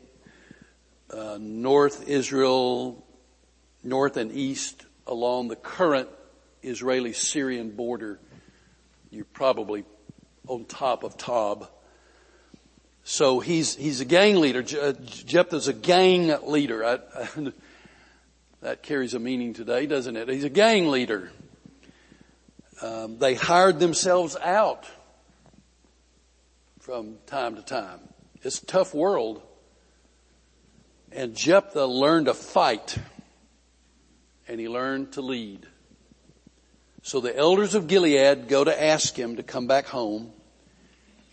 uh, 1.12 1.38
North 1.40 2.08
Israel, 2.08 3.06
north 3.84 4.18
and 4.18 4.32
east 4.32 4.86
along 5.06 5.50
the 5.50 5.56
current 5.56 6.10
Israeli-Syrian 6.66 7.72
border. 7.72 8.20
You're 9.12 9.26
probably 9.26 9.86
on 10.48 10.66
top 10.66 11.04
of 11.04 11.18
Tob. 11.18 11.70
So 13.04 13.40
he's, 13.40 13.76
he's 13.76 14.02
a 14.02 14.06
gang 14.06 14.38
leader. 14.38 14.60
Uh, 14.60 14.94
Jephthah's 15.06 15.68
a 15.68 15.74
gang 15.74 16.36
leader. 16.48 16.84
I, 16.84 17.00
I, 17.16 17.52
that 18.62 18.84
carries 18.84 19.14
a 19.14 19.20
meaning 19.20 19.54
today, 19.54 19.86
doesn't 19.86 20.16
it? 20.16 20.28
He's 20.28 20.44
a 20.44 20.50
gang 20.50 20.88
leader. 20.88 21.32
Um, 22.82 23.20
they 23.20 23.36
hired 23.36 23.80
themselves 23.80 24.36
out 24.36 24.86
from 26.80 27.18
time 27.26 27.56
to 27.56 27.62
time. 27.62 28.00
It's 28.42 28.62
a 28.62 28.66
tough 28.66 28.94
world. 28.94 29.42
And 31.12 31.36
Jephthah 31.36 31.86
learned 31.86 32.26
to 32.26 32.34
fight 32.34 32.98
and 34.48 34.60
he 34.60 34.68
learned 34.68 35.14
to 35.14 35.22
lead. 35.22 35.66
So 37.06 37.20
the 37.20 37.38
elders 37.38 37.76
of 37.76 37.86
Gilead 37.86 38.48
go 38.48 38.64
to 38.64 38.84
ask 38.84 39.16
him 39.16 39.36
to 39.36 39.44
come 39.44 39.68
back 39.68 39.86
home 39.86 40.32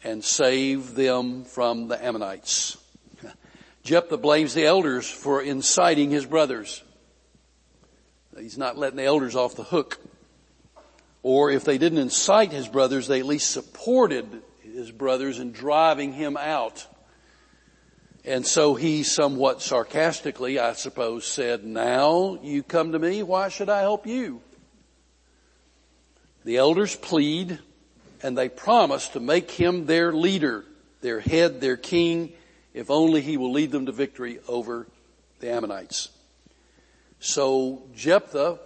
and 0.05 0.23
save 0.23 0.95
them 0.95 1.45
from 1.45 1.89
the 1.89 1.97
Ammonites. 2.05 2.77
Jephthah 3.83 4.19
blames 4.19 4.53
the 4.53 4.67
elders 4.67 5.09
for 5.09 5.41
inciting 5.41 6.11
his 6.11 6.27
brothers. 6.27 6.85
He's 8.39 8.59
not 8.59 8.77
letting 8.77 8.99
the 8.99 9.05
elders 9.05 9.35
off 9.35 9.57
the 9.57 9.63
hook. 9.63 9.99
Or 11.23 11.51
if 11.51 11.65
they 11.65 11.79
didn't 11.79 12.01
incite 12.01 12.53
his 12.53 12.69
brothers, 12.69 13.07
they 13.07 13.21
at 13.21 13.27
least 13.27 13.51
supported 13.51 14.43
his 14.61 14.91
brothers 14.91 15.39
in 15.39 15.53
driving 15.53 16.13
him 16.13 16.37
out. 16.37 16.87
And 18.27 18.47
so 18.47 18.75
he 18.75 19.05
somewhat 19.05 19.63
sarcastically, 19.63 20.59
I 20.59 20.75
suppose, 20.75 21.25
said, 21.25 21.65
now 21.65 22.39
you 22.43 22.63
come 22.63 22.93
to 22.93 22.99
me, 22.99 23.23
why 23.23 23.49
should 23.49 23.71
I 23.71 23.81
help 23.81 24.07
you? 24.07 24.43
The 26.45 26.57
elders 26.57 26.97
plead 26.97 27.59
and 28.23 28.37
they 28.37 28.49
promise 28.49 29.09
to 29.11 29.21
make 29.21 29.51
him 29.51 29.87
their 29.87 30.13
leader, 30.13 30.65
their 31.01 31.21
head, 31.21 31.61
their 31.61 31.77
king, 31.77 32.33
if 32.75 32.91
only 32.91 33.21
he 33.21 33.37
will 33.37 33.53
lead 33.53 33.71
them 33.71 33.87
to 33.87 33.93
victory 33.93 34.39
over 34.49 34.87
the 35.41 35.51
Ammonites. 35.51 36.09
So 37.21 37.83
Jephthah 37.95 38.59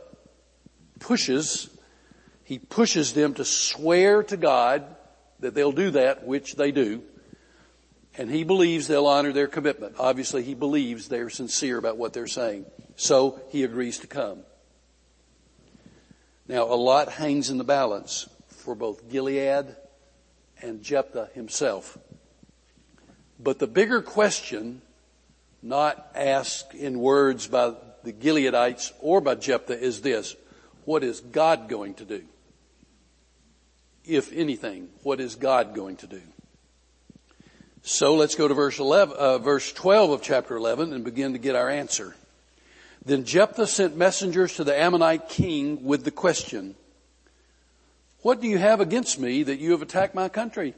pushes, 1.00 1.68
he 2.44 2.58
pushes 2.58 3.12
them 3.12 3.34
to 3.34 3.44
swear 3.44 4.22
to 4.24 4.36
God 4.36 4.84
that 5.40 5.54
they'll 5.54 5.72
do 5.72 5.90
that, 5.90 6.26
which 6.26 6.54
they 6.54 6.72
do. 6.72 7.02
And 8.16 8.30
he 8.30 8.44
believes 8.44 8.86
they'll 8.86 9.06
honor 9.06 9.32
their 9.32 9.48
commitment. 9.48 9.96
Obviously 9.98 10.42
he 10.42 10.54
believes 10.54 11.08
they're 11.08 11.28
sincere 11.28 11.76
about 11.76 11.98
what 11.98 12.14
they're 12.14 12.26
saying. 12.26 12.64
So 12.96 13.40
he 13.50 13.62
agrees 13.62 13.98
to 13.98 14.06
come. 14.06 14.40
Now 16.48 16.64
a 16.64 16.74
lot 16.74 17.10
hangs 17.10 17.50
in 17.50 17.58
the 17.58 17.64
balance 17.64 18.28
for 18.48 18.74
both 18.74 19.08
Gilead 19.10 19.66
and 20.62 20.82
Jephthah 20.82 21.30
himself. 21.34 21.98
But 23.38 23.58
the 23.58 23.66
bigger 23.66 24.00
question, 24.02 24.82
not 25.62 26.10
asked 26.14 26.74
in 26.74 27.00
words 27.00 27.46
by 27.46 27.74
the 28.02 28.12
Gileadites 28.12 28.92
or 29.00 29.20
by 29.20 29.34
Jephthah 29.34 29.78
is 29.78 30.00
this, 30.00 30.36
what 30.84 31.02
is 31.02 31.20
God 31.20 31.68
going 31.68 31.94
to 31.94 32.04
do? 32.04 32.22
if 34.06 34.32
anything? 34.32 34.88
What 35.02 35.20
is 35.20 35.34
God 35.34 35.74
going 35.74 35.96
to 35.96 36.06
do? 36.06 36.22
So 37.82 38.14
let's 38.14 38.34
go 38.34 38.48
to 38.48 38.54
verse 38.54 38.78
11, 38.78 39.16
uh, 39.16 39.38
verse 39.38 39.72
12 39.72 40.10
of 40.10 40.22
chapter 40.22 40.56
11 40.56 40.92
and 40.92 41.04
begin 41.04 41.32
to 41.32 41.38
get 41.38 41.54
our 41.54 41.68
answer. 41.68 42.16
Then 43.06 43.24
Jephthah 43.24 43.68
sent 43.68 43.96
messengers 43.96 44.56
to 44.56 44.64
the 44.64 44.76
Ammonite 44.76 45.28
king 45.28 45.84
with 45.84 46.04
the 46.04 46.10
question, 46.10 46.74
what 48.22 48.40
do 48.40 48.48
you 48.48 48.58
have 48.58 48.80
against 48.80 49.20
me 49.20 49.44
that 49.44 49.60
you 49.60 49.70
have 49.70 49.82
attacked 49.82 50.12
my 50.12 50.28
country? 50.28 50.74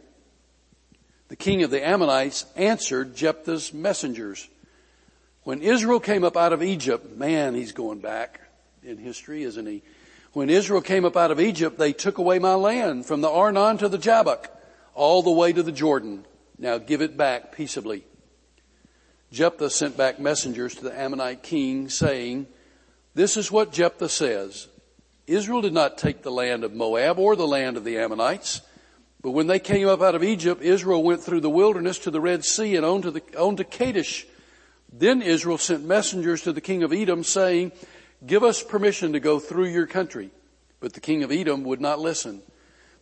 The 1.28 1.37
king 1.37 1.62
of 1.62 1.70
the 1.70 1.87
Ammonites 1.87 2.44
answered 2.54 3.16
Jephthah's 3.16 3.73
messengers. 3.73 4.47
When 5.44 5.62
Israel 5.62 6.00
came 6.00 6.23
up 6.23 6.37
out 6.37 6.52
of 6.52 6.62
Egypt, 6.62 7.16
man, 7.16 7.54
he's 7.54 7.73
going 7.73 8.00
back 8.00 8.42
in 8.82 8.99
history, 8.99 9.42
isn't 9.44 9.66
he? 9.66 9.82
When 10.35 10.50
Israel 10.50 10.82
came 10.82 11.06
up 11.06 11.16
out 11.16 11.30
of 11.30 11.40
Egypt, 11.40 11.78
they 11.78 11.94
took 11.94 12.18
away 12.18 12.38
my 12.38 12.54
land 12.54 13.06
from 13.06 13.23
the 13.23 13.30
Arnon 13.30 13.78
to 13.78 13.88
the 13.88 13.97
Jabbok, 13.97 14.50
all 14.94 15.23
the 15.23 15.30
way 15.30 15.54
to 15.54 15.62
the 15.62 15.73
Jordan. 15.73 16.26
Now 16.58 16.76
give 16.76 17.00
it 17.00 17.16
back 17.16 17.52
peaceably. 17.52 18.04
Jephthah 19.30 19.70
sent 19.70 19.97
back 19.97 20.18
messengers 20.18 20.75
to 20.76 20.85
the 20.85 20.99
Ammonite 20.99 21.42
king 21.42 21.88
saying, 21.88 22.47
this 23.14 23.37
is 23.37 23.50
what 23.50 23.73
Jephthah 23.73 24.08
says. 24.08 24.68
Israel 25.26 25.61
did 25.61 25.75
not 25.75 25.99
take 25.99 26.23
the 26.23 26.30
land 26.30 26.64
of 26.64 26.73
Moab 26.73 27.18
or 27.18 27.37
the 27.37 27.47
land 27.47 27.76
of 27.76 27.85
the 27.85 27.99
Ammonites. 27.99 28.62
But 29.20 29.32
when 29.32 29.49
they 29.49 29.58
came 29.58 29.88
up 29.88 30.00
out 30.00 30.14
of 30.14 30.23
Egypt, 30.23 30.62
Israel 30.62 31.02
went 31.02 31.23
through 31.23 31.40
the 31.40 31.50
wilderness 31.50 31.99
to 32.00 32.11
the 32.11 32.20
Red 32.20 32.44
Sea 32.44 32.76
and 32.76 32.87
on 32.87 33.02
to, 33.02 33.11
the, 33.11 33.23
on 33.38 33.56
to 33.56 33.64
Kadesh. 33.64 34.26
Then 34.92 35.20
Israel 35.20 35.58
sent 35.58 35.85
messengers 35.85 36.42
to 36.42 36.52
the 36.52 36.61
king 36.61 36.82
of 36.82 36.92
Edom 36.92 37.25
saying, 37.25 37.73
give 38.25 38.42
us 38.42 38.62
permission 38.62 39.12
to 39.12 39.20
go 39.20 39.38
through 39.38 39.66
your 39.66 39.87
country. 39.87 40.30
But 40.80 40.92
the 40.92 41.00
king 41.00 41.25
of 41.25 41.32
Edom 41.32 41.64
would 41.64 41.80
not 41.80 41.99
listen. 41.99 42.40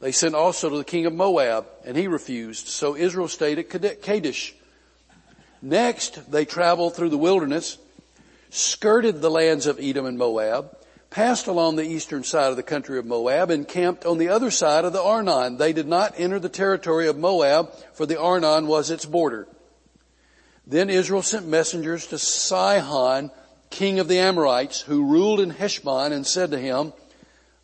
They 0.01 0.13
sent 0.13 0.35
also 0.35 0.71
to 0.71 0.79
the 0.79 0.85
king 0.85 1.07
of 1.07 1.13
Moab 1.13 1.67
and 1.85 1.97
he 1.97 2.09
refused. 2.09 2.69
So 2.69 2.97
Israel 2.97 3.29
stayed 3.29 3.59
at 3.59 4.03
Kadesh. 4.03 4.55
Next, 5.63 6.31
they 6.31 6.45
traveled 6.45 6.95
through 6.95 7.11
the 7.11 7.19
wilderness, 7.19 7.79
skirted 8.51 9.21
the 9.21 9.31
lands 9.31 9.67
of 9.67 9.79
Edom 9.81 10.07
and 10.07 10.19
Moab, 10.19 10.77
passed 11.11 11.47
along 11.47 11.77
the 11.77 11.83
eastern 11.83 12.25
side 12.25 12.51
of 12.51 12.57
the 12.57 12.63
country 12.63 12.99
of 12.99 13.07
Moab 13.07 13.51
and 13.51 13.67
camped 13.67 14.05
on 14.05 14.19
the 14.19 14.29
other 14.29 14.51
side 14.51 14.85
of 14.85 14.93
the 14.93 15.03
Arnon. 15.03 15.57
They 15.57 15.73
did 15.73 15.89
not 15.89 16.15
enter 16.19 16.39
the 16.39 16.49
territory 16.49 17.09
of 17.09 17.17
Moab, 17.17 17.73
for 17.95 18.07
the 18.07 18.21
Arnon 18.21 18.67
was 18.67 18.91
its 18.91 19.07
border. 19.07 19.49
Then 20.67 20.91
Israel 20.91 21.23
sent 21.23 21.47
messengers 21.47 22.07
to 22.09 22.19
Sihon, 22.19 23.31
king 23.71 23.99
of 23.99 24.09
the 24.09 24.19
Amorites, 24.19 24.81
who 24.83 25.11
ruled 25.11 25.41
in 25.41 25.51
Heshbon, 25.51 26.13
and 26.13 26.27
said 26.27 26.51
to 26.51 26.59
him, 26.59 26.93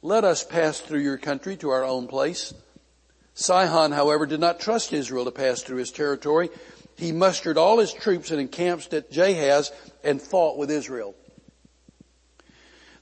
Let 0.02 0.24
us 0.24 0.44
pass 0.44 0.80
through 0.80 1.00
your 1.00 1.18
country 1.18 1.56
to 1.58 1.70
our 1.70 1.84
own 1.84 2.06
place. 2.06 2.54
Sihon, 3.34 3.92
however, 3.92 4.26
did 4.26 4.40
not 4.40 4.60
trust 4.60 4.92
Israel 4.92 5.24
to 5.24 5.30
pass 5.30 5.62
through 5.62 5.78
his 5.78 5.90
territory, 5.90 6.50
he 7.02 7.10
mustered 7.10 7.58
all 7.58 7.78
his 7.78 7.92
troops 7.92 8.30
and 8.30 8.40
encamped 8.40 8.94
at 8.94 9.10
Jahaz 9.10 9.72
and 10.04 10.22
fought 10.22 10.56
with 10.56 10.70
Israel. 10.70 11.16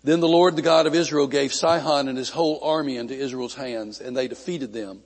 Then 0.03 0.21
the 0.21 0.29
Lord, 0.29 0.57
the 0.57 0.63
God 0.63 0.87
of 0.87 0.95
Israel, 0.95 1.27
gave 1.27 1.53
Sihon 1.53 2.09
and 2.09 2.17
his 2.17 2.31
whole 2.31 2.61
army 2.63 2.97
into 2.97 3.15
Israel's 3.15 3.55
hands, 3.55 4.01
and 4.01 4.17
they 4.17 4.27
defeated 4.27 4.73
them. 4.73 5.03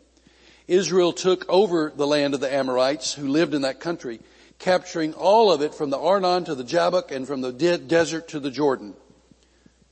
Israel 0.68 1.12
took 1.12 1.44
over 1.48 1.92
the 1.94 2.06
land 2.06 2.34
of 2.34 2.40
the 2.40 2.52
Amorites 2.52 3.12
who 3.12 3.26
lived 3.26 3.52
in 3.52 3.62
that 3.62 3.80
country, 3.80 4.20
capturing 4.60 5.12
all 5.12 5.50
of 5.50 5.60
it 5.60 5.74
from 5.74 5.90
the 5.90 5.98
Arnon 5.98 6.44
to 6.44 6.54
the 6.54 6.62
Jabbok 6.62 7.10
and 7.10 7.26
from 7.26 7.40
the 7.40 7.52
de- 7.52 7.78
desert 7.78 8.28
to 8.28 8.38
the 8.38 8.52
Jordan. 8.52 8.94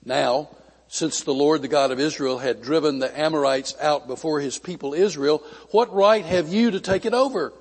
Now, 0.04 0.48
since 0.86 1.22
the 1.22 1.34
Lord, 1.34 1.62
the 1.62 1.68
God 1.68 1.90
of 1.90 1.98
Israel, 1.98 2.38
had 2.38 2.62
driven 2.62 3.00
the 3.00 3.18
Amorites 3.18 3.74
out 3.80 4.06
before 4.06 4.38
his 4.38 4.58
people 4.58 4.94
Israel, 4.94 5.42
what 5.72 5.92
right 5.92 6.24
have 6.24 6.48
you 6.48 6.70
to 6.70 6.80
take 6.80 7.04
it 7.04 7.14
over? 7.14 7.52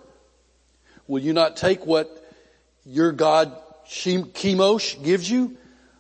Will 1.12 1.20
you 1.20 1.34
not 1.34 1.58
take 1.58 1.86
what 1.86 2.26
your 2.86 3.12
God 3.12 3.54
Chemosh 3.86 5.04
gives 5.04 5.30
you? 5.30 5.58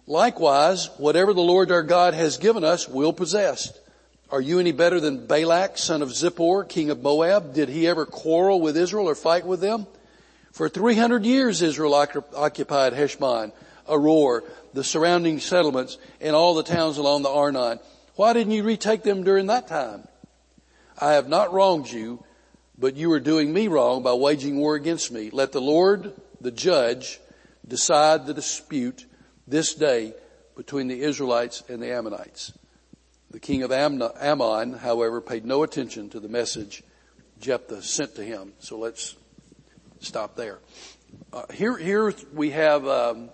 Likewise, 0.07 0.89
whatever 0.95 1.33
the 1.33 1.41
Lord 1.41 1.69
our 1.69 1.83
God 1.83 2.13
has 2.13 2.37
given 2.37 2.63
us, 2.63 2.87
we'll 2.87 3.11
possess. 3.11 3.77
Are 4.29 4.39
you 4.39 4.57
any 4.59 4.71
better 4.71 5.01
than 5.01 5.27
Balak, 5.27 5.77
son 5.77 6.01
of 6.01 6.11
Zippor, 6.11 6.63
king 6.69 6.91
of 6.91 7.01
Moab? 7.01 7.53
Did 7.53 7.67
he 7.67 7.87
ever 7.87 8.05
quarrel 8.05 8.61
with 8.61 8.77
Israel 8.77 9.09
or 9.09 9.15
fight 9.15 9.45
with 9.45 9.59
them? 9.59 9.85
For 10.53 10.69
300 10.69 11.25
years 11.25 11.61
Israel 11.61 11.93
occupied 11.93 12.93
Heshbon, 12.93 13.51
Aroer, 13.89 14.43
the 14.73 14.85
surrounding 14.85 15.41
settlements, 15.41 15.97
and 16.21 16.37
all 16.37 16.53
the 16.53 16.63
towns 16.63 16.97
along 16.97 17.23
the 17.23 17.29
Arnon. 17.29 17.79
Why 18.15 18.31
didn't 18.31 18.53
you 18.53 18.63
retake 18.63 19.03
them 19.03 19.25
during 19.25 19.47
that 19.47 19.67
time? 19.67 20.07
I 20.97 21.15
have 21.15 21.27
not 21.27 21.51
wronged 21.51 21.91
you, 21.91 22.23
but 22.81 22.95
you 22.95 23.11
are 23.11 23.19
doing 23.19 23.53
me 23.53 23.67
wrong 23.67 24.01
by 24.01 24.11
waging 24.11 24.57
war 24.57 24.73
against 24.73 25.11
me. 25.11 25.29
Let 25.29 25.51
the 25.51 25.61
Lord, 25.61 26.13
the 26.41 26.49
judge, 26.49 27.19
decide 27.65 28.25
the 28.25 28.33
dispute 28.33 29.05
this 29.47 29.75
day 29.75 30.15
between 30.55 30.87
the 30.87 30.99
Israelites 30.99 31.63
and 31.69 31.79
the 31.79 31.93
Ammonites. 31.93 32.51
The 33.29 33.39
king 33.39 33.61
of 33.61 33.71
Ammon, 33.71 34.73
however, 34.73 35.21
paid 35.21 35.45
no 35.45 35.61
attention 35.61 36.09
to 36.09 36.19
the 36.19 36.27
message 36.27 36.81
Jephthah 37.39 37.83
sent 37.83 38.15
to 38.15 38.23
him. 38.23 38.53
So 38.57 38.79
let's 38.79 39.15
stop 39.99 40.35
there. 40.35 40.57
Uh, 41.31 41.43
here, 41.53 41.77
here 41.77 42.11
we 42.33 42.49
have 42.49 42.87
um, 42.87 43.29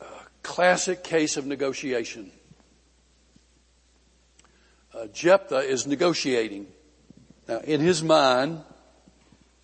a 0.00 0.04
classic 0.44 1.02
case 1.02 1.36
of 1.36 1.44
negotiation. 1.44 2.30
Uh, 4.94 5.06
Jephthah 5.08 5.58
is 5.58 5.88
negotiating. 5.88 6.68
Now, 7.48 7.60
in 7.60 7.80
his 7.80 8.02
mind, 8.02 8.60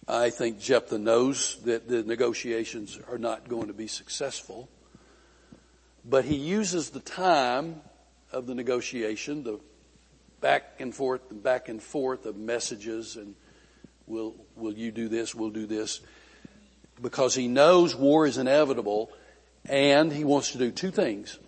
I 0.09 0.31
think 0.31 0.59
Jephthah 0.59 0.99
knows 0.99 1.59
that 1.65 1.87
the 1.87 2.03
negotiations 2.03 2.99
are 3.11 3.19
not 3.19 3.49
going 3.49 3.67
to 3.67 3.75
be 3.75 3.89
successful. 3.89 4.71
But 6.05 6.25
he 6.25 6.37
uses 6.37 6.91
the 6.91 7.01
time 7.01 7.83
of 8.33 8.47
the 8.47 8.55
negotiation, 8.55 9.45
the 9.45 9.61
back 10.41 10.81
and 10.81 10.95
forth 10.95 11.31
and 11.31 11.43
back 11.43 11.69
and 11.69 11.83
forth 11.83 12.25
of 12.27 12.37
messages 12.37 13.17
and 13.17 13.35
will, 14.07 14.35
will 14.57 14.75
you 14.75 14.91
do 14.91 15.09
this? 15.09 15.35
We'll 15.35 15.51
do 15.51 15.67
this. 15.67 16.01
Because 17.01 17.35
he 17.35 17.49
knows 17.49 17.95
war 17.95 18.27
is 18.27 18.39
inevitable 18.39 19.11
and 19.67 20.13
he 20.13 20.25
wants 20.25 20.53
to 20.53 20.59
do 20.59 20.71
two 20.71 20.91
things. 20.91 21.39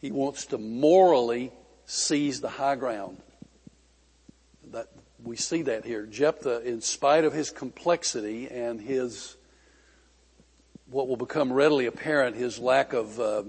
He 0.00 0.12
wants 0.12 0.46
to 0.46 0.58
morally 0.58 1.52
seize 1.86 2.40
the 2.40 2.48
high 2.48 2.76
ground. 2.76 3.18
We 5.24 5.36
see 5.36 5.62
that 5.62 5.84
here. 5.84 6.06
Jephthah, 6.06 6.62
in 6.62 6.80
spite 6.80 7.24
of 7.24 7.32
his 7.32 7.50
complexity 7.50 8.48
and 8.48 8.80
his, 8.80 9.36
what 10.90 11.08
will 11.08 11.16
become 11.16 11.52
readily 11.52 11.86
apparent, 11.86 12.36
his 12.36 12.58
lack 12.58 12.92
of, 12.92 13.20
uh, 13.20 13.44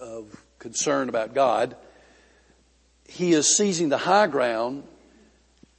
of 0.00 0.44
concern 0.58 1.08
about 1.08 1.34
God, 1.34 1.76
he 3.08 3.32
is 3.32 3.56
seizing 3.56 3.88
the 3.88 3.98
high 3.98 4.26
ground 4.26 4.84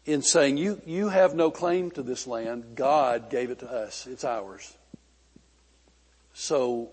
in 0.06 0.22
saying, 0.22 0.58
you, 0.58 0.82
you 0.86 1.10
have 1.10 1.34
no 1.34 1.52
claim 1.52 1.92
to 1.92 2.04
this 2.04 2.28
land. 2.28 2.76
God 2.76 3.30
gave 3.30 3.50
it 3.50 3.60
to 3.60 3.72
us. 3.72 4.08
It's 4.08 4.24
ours. 4.24 4.76
So 6.34 6.90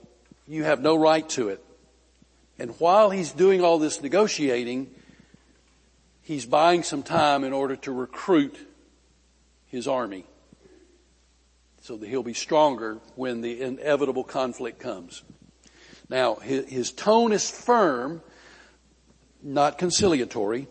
you 0.47 0.65
have 0.65 0.81
no 0.81 0.97
right 0.97 1.29
to 1.31 1.49
it. 1.49 1.65
And 2.59 2.71
while 2.79 3.11
he's 3.11 3.33
doing 3.33 3.63
all 3.63 3.79
this 3.79 4.03
negotiating, 4.03 4.95
he's 6.23 6.47
buying 6.47 6.83
some 6.83 7.03
time 7.03 7.45
in 7.45 7.53
order 7.53 7.77
to 7.77 7.93
recruit 7.93 8.57
his 9.67 9.87
army 9.87 10.25
so 11.83 11.97
that 11.97 12.09
he'll 12.09 12.23
be 12.23 12.35
stronger 12.35 12.99
when 13.17 13.41
the 13.41 13.61
inevitable 13.61 14.25
conflict 14.25 14.79
comes. 14.79 15.23
Now, 16.09 16.37
his, 16.37 16.93
tone 16.93 17.33
is 17.33 17.51
firm, 17.51 18.23
not 19.43 19.79
conciliatory. 19.79 20.69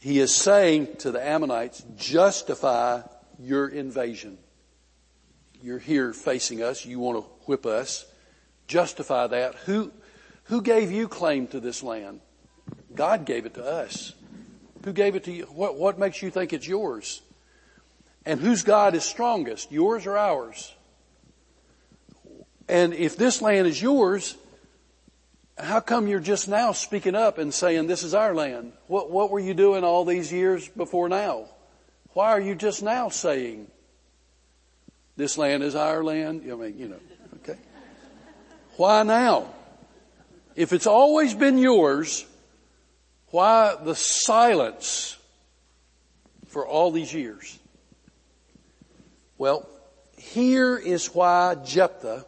He 0.00 0.18
is 0.18 0.34
saying 0.34 0.96
to 0.98 1.10
the 1.10 1.26
Ammonites, 1.26 1.84
justify 1.96 3.02
your 3.38 3.68
invasion. 3.68 4.36
You're 5.62 5.78
here 5.78 6.12
facing 6.12 6.62
us. 6.62 6.84
You 6.84 6.98
want 6.98 7.24
to 7.24 7.30
whip 7.46 7.66
us. 7.66 8.06
Justify 8.66 9.28
that. 9.28 9.54
Who, 9.66 9.92
who 10.44 10.60
gave 10.60 10.90
you 10.90 11.08
claim 11.08 11.46
to 11.48 11.60
this 11.60 11.82
land? 11.82 12.20
God 12.94 13.24
gave 13.24 13.46
it 13.46 13.54
to 13.54 13.64
us. 13.64 14.14
Who 14.84 14.92
gave 14.92 15.14
it 15.14 15.24
to 15.24 15.32
you? 15.32 15.44
What, 15.44 15.76
what 15.76 15.98
makes 15.98 16.22
you 16.22 16.30
think 16.30 16.52
it's 16.52 16.66
yours? 16.66 17.20
And 18.24 18.40
whose 18.40 18.62
God 18.62 18.94
is 18.94 19.04
strongest, 19.04 19.72
yours 19.72 20.06
or 20.06 20.16
ours? 20.16 20.74
And 22.68 22.94
if 22.94 23.16
this 23.16 23.42
land 23.42 23.66
is 23.66 23.80
yours, 23.80 24.36
how 25.58 25.80
come 25.80 26.06
you're 26.06 26.20
just 26.20 26.48
now 26.48 26.72
speaking 26.72 27.14
up 27.14 27.38
and 27.38 27.52
saying 27.52 27.86
this 27.86 28.02
is 28.02 28.14
our 28.14 28.34
land? 28.34 28.72
What, 28.86 29.10
what 29.10 29.30
were 29.30 29.40
you 29.40 29.54
doing 29.54 29.84
all 29.84 30.04
these 30.04 30.32
years 30.32 30.68
before 30.68 31.08
now? 31.08 31.46
Why 32.12 32.30
are 32.30 32.40
you 32.40 32.54
just 32.54 32.82
now 32.82 33.08
saying 33.08 33.66
this 35.16 35.36
land 35.36 35.62
is 35.62 35.74
our 35.74 36.02
land? 36.02 36.42
I 36.50 36.54
mean, 36.54 36.78
you 36.78 36.88
know, 36.88 37.00
okay. 37.36 37.58
Why 38.76 39.02
now? 39.02 39.52
If 40.56 40.72
it's 40.72 40.86
always 40.86 41.34
been 41.34 41.58
yours, 41.58 42.26
why 43.30 43.76
the 43.82 43.94
silence 43.94 45.16
for 46.48 46.66
all 46.66 46.90
these 46.90 47.12
years? 47.12 47.58
Well, 49.38 49.68
here 50.18 50.76
is 50.76 51.14
why 51.14 51.54
Jephthah, 51.54 52.26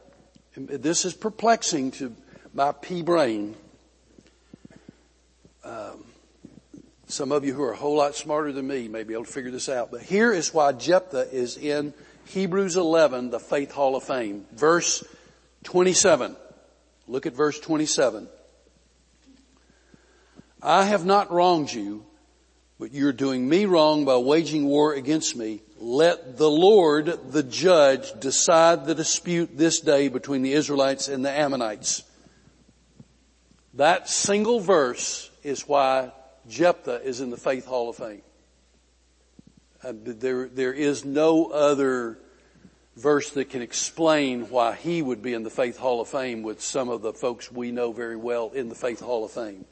this 0.56 1.04
is 1.04 1.14
perplexing 1.14 1.90
to 1.92 2.14
my 2.54 2.72
pea 2.72 3.02
brain. 3.02 3.54
Um, 5.64 6.04
some 7.06 7.32
of 7.32 7.44
you 7.44 7.52
who 7.52 7.62
are 7.62 7.72
a 7.72 7.76
whole 7.76 7.96
lot 7.96 8.14
smarter 8.14 8.52
than 8.52 8.66
me 8.66 8.88
may 8.88 9.02
be 9.02 9.12
able 9.12 9.24
to 9.24 9.32
figure 9.32 9.50
this 9.50 9.68
out, 9.68 9.90
but 9.90 10.02
here 10.02 10.32
is 10.32 10.54
why 10.54 10.72
Jephthah 10.72 11.28
is 11.30 11.58
in 11.58 11.92
Hebrews 12.26 12.76
11, 12.76 13.30
the 13.30 13.40
Faith 13.40 13.72
Hall 13.72 13.96
of 13.96 14.04
Fame. 14.04 14.46
Verse 14.52 15.04
27. 15.64 16.36
Look 17.08 17.26
at 17.26 17.34
verse 17.34 17.58
27. 17.60 18.28
I 20.62 20.84
have 20.84 21.04
not 21.04 21.32
wronged 21.32 21.72
you, 21.72 22.06
but 22.78 22.92
you're 22.92 23.12
doing 23.12 23.48
me 23.48 23.64
wrong 23.64 24.04
by 24.04 24.16
waging 24.16 24.64
war 24.64 24.94
against 24.94 25.34
me. 25.34 25.62
Let 25.78 26.36
the 26.36 26.50
Lord, 26.50 27.32
the 27.32 27.42
judge, 27.42 28.12
decide 28.20 28.86
the 28.86 28.94
dispute 28.94 29.58
this 29.58 29.80
day 29.80 30.06
between 30.08 30.42
the 30.42 30.52
Israelites 30.52 31.08
and 31.08 31.24
the 31.24 31.30
Ammonites. 31.30 32.04
That 33.74 34.08
single 34.08 34.60
verse 34.60 35.30
is 35.42 35.66
why 35.66 36.12
Jephthah 36.48 37.02
is 37.02 37.20
in 37.20 37.30
the 37.30 37.36
Faith 37.36 37.66
Hall 37.66 37.88
of 37.88 37.96
Fame. 37.96 38.22
Uh, 39.82 39.92
there, 39.94 40.48
there 40.48 40.72
is 40.72 41.04
no 41.04 41.46
other 41.46 42.18
verse 42.96 43.30
that 43.30 43.50
can 43.50 43.62
explain 43.62 44.48
why 44.50 44.74
he 44.74 45.02
would 45.02 45.22
be 45.22 45.34
in 45.34 45.42
the 45.42 45.50
Faith 45.50 45.78
Hall 45.78 46.00
of 46.00 46.08
Fame 46.08 46.42
with 46.42 46.60
some 46.60 46.88
of 46.88 47.02
the 47.02 47.12
folks 47.12 47.50
we 47.50 47.72
know 47.72 47.90
very 47.90 48.16
well 48.16 48.50
in 48.50 48.68
the 48.68 48.74
Faith 48.76 49.00
Hall 49.00 49.24
of 49.24 49.32
Fame. 49.32 49.64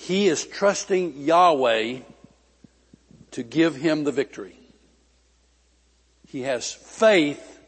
He 0.00 0.28
is 0.28 0.46
trusting 0.46 1.20
Yahweh 1.22 1.98
to 3.32 3.42
give 3.42 3.76
him 3.76 4.04
the 4.04 4.12
victory. 4.12 4.56
He 6.26 6.42
has 6.42 6.72
faith 6.72 7.60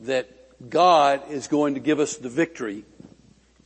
that 0.00 0.28
God 0.70 1.22
is 1.30 1.48
going 1.48 1.74
to 1.74 1.80
give 1.80 2.00
us 2.00 2.16
the 2.16 2.28
victory 2.28 2.84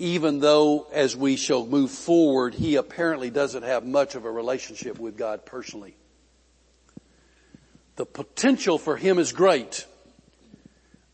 even 0.03 0.41
though 0.41 0.89
as 0.93 1.17
we 1.17 1.37
shall 1.37 1.65
move 1.65 1.89
forward, 1.89 2.55
he 2.55 2.75
apparently 2.75 3.31
doesn't 3.31 3.63
have 3.63 3.85
much 3.87 4.17
of 4.17 4.25
a 4.25 4.31
relationship 4.31 4.99
with 4.99 5.17
God 5.17 5.47
personally. 5.47 5.95
The 7.95 8.05
potential 8.05 8.79
for 8.79 8.97
him 8.97 9.21
is 9.21 9.33
great. 9.33 9.87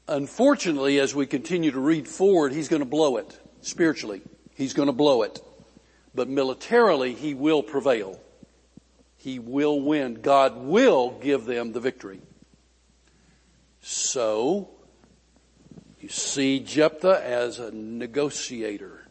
Unfortunately, 0.07 1.01
as 1.01 1.15
we 1.15 1.27
continue 1.27 1.71
to 1.71 1.79
read 1.79 2.09
forward, 2.09 2.55
he's 2.55 2.69
going 2.69 2.81
to 2.81 2.87
blow 2.87 3.19
it 3.19 3.39
spiritually. 3.61 4.23
He's 4.55 4.73
going 4.73 4.87
to 4.87 4.95
blow 4.95 5.21
it. 5.21 5.39
But 6.19 6.29
militarily, 6.29 7.15
he 7.15 7.33
will 7.33 7.63
prevail. 7.63 8.19
He 9.19 9.39
will 9.39 9.81
win. 9.81 10.15
God 10.15 10.57
will 10.57 11.13
give 11.13 11.45
them 11.45 11.71
the 11.71 11.79
victory. 11.79 12.21
So, 13.83 14.69
you 16.01 16.09
see 16.09 16.59
Jephthah 16.59 17.25
as 17.25 17.61
a 17.61 17.71
negotiator. 17.71 19.07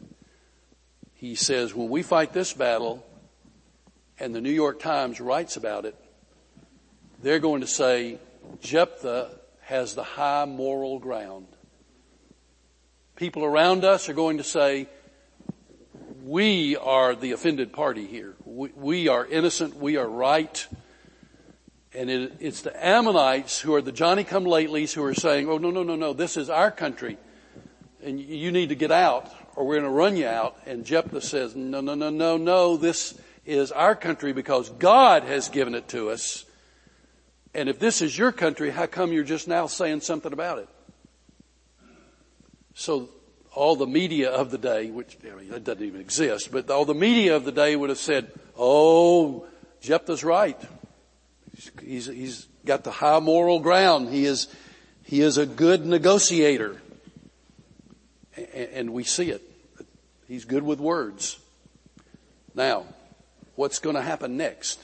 He 1.14 1.34
says, 1.34 1.74
when 1.74 1.88
we 1.88 2.02
fight 2.02 2.34
this 2.34 2.52
battle, 2.52 3.06
and 4.20 4.34
the 4.34 4.42
New 4.42 4.52
York 4.52 4.78
Times 4.78 5.18
writes 5.18 5.56
about 5.56 5.86
it, 5.86 5.96
they're 7.22 7.38
going 7.38 7.62
to 7.62 7.66
say, 7.66 8.18
Jephthah 8.60 9.30
has 9.62 9.94
the 9.94 10.04
high 10.04 10.44
moral 10.44 10.98
ground. 10.98 11.46
People 13.16 13.46
around 13.46 13.82
us 13.82 14.10
are 14.10 14.14
going 14.14 14.36
to 14.36 14.44
say, 14.44 14.88
we 16.28 16.76
are 16.76 17.14
the 17.14 17.32
offended 17.32 17.72
party 17.72 18.06
here. 18.06 18.34
We, 18.44 18.70
we 18.74 19.08
are 19.08 19.24
innocent. 19.24 19.76
We 19.76 19.96
are 19.96 20.06
right. 20.06 20.66
And 21.94 22.10
it, 22.10 22.34
it's 22.38 22.60
the 22.60 22.86
Ammonites 22.86 23.60
who 23.60 23.74
are 23.74 23.80
the 23.80 23.92
Johnny 23.92 24.24
come 24.24 24.44
latelys 24.44 24.92
who 24.92 25.02
are 25.04 25.14
saying, 25.14 25.48
oh 25.48 25.56
no, 25.56 25.70
no, 25.70 25.82
no, 25.82 25.96
no, 25.96 26.12
this 26.12 26.36
is 26.36 26.50
our 26.50 26.70
country. 26.70 27.16
And 28.02 28.20
you 28.20 28.52
need 28.52 28.68
to 28.68 28.74
get 28.74 28.92
out 28.92 29.32
or 29.56 29.66
we're 29.66 29.76
going 29.76 29.90
to 29.90 29.90
run 29.90 30.16
you 30.18 30.26
out. 30.26 30.58
And 30.66 30.84
Jephthah 30.84 31.22
says, 31.22 31.56
no, 31.56 31.80
no, 31.80 31.94
no, 31.94 32.10
no, 32.10 32.36
no, 32.36 32.76
this 32.76 33.18
is 33.46 33.72
our 33.72 33.96
country 33.96 34.34
because 34.34 34.68
God 34.68 35.22
has 35.22 35.48
given 35.48 35.74
it 35.74 35.88
to 35.88 36.10
us. 36.10 36.44
And 37.54 37.70
if 37.70 37.78
this 37.78 38.02
is 38.02 38.16
your 38.16 38.32
country, 38.32 38.68
how 38.68 38.84
come 38.84 39.12
you're 39.12 39.24
just 39.24 39.48
now 39.48 39.66
saying 39.66 40.02
something 40.02 40.34
about 40.34 40.58
it? 40.58 40.68
So 42.74 43.08
all 43.58 43.74
the 43.74 43.88
media 43.88 44.30
of 44.30 44.52
the 44.52 44.56
day, 44.56 44.88
which 44.88 45.18
I 45.24 45.34
mean, 45.34 45.52
it 45.52 45.64
doesn't 45.64 45.84
even 45.84 46.00
exist, 46.00 46.52
but 46.52 46.70
all 46.70 46.84
the 46.84 46.94
media 46.94 47.34
of 47.34 47.44
the 47.44 47.50
day 47.50 47.74
would 47.74 47.88
have 47.88 47.98
said, 47.98 48.30
oh, 48.56 49.46
Jephthah's 49.80 50.22
right. 50.22 50.58
He's, 51.82 52.06
he's 52.06 52.46
got 52.64 52.84
the 52.84 52.92
high 52.92 53.18
moral 53.18 53.58
ground. 53.58 54.10
He 54.10 54.26
is, 54.26 54.46
he 55.02 55.22
is 55.22 55.38
a 55.38 55.44
good 55.44 55.84
negotiator. 55.84 56.80
And 58.54 58.90
we 58.92 59.02
see 59.02 59.30
it. 59.30 59.42
He's 60.28 60.44
good 60.44 60.62
with 60.62 60.78
words. 60.78 61.40
Now, 62.54 62.84
what's 63.56 63.80
going 63.80 63.96
to 63.96 64.02
happen 64.02 64.36
next? 64.36 64.78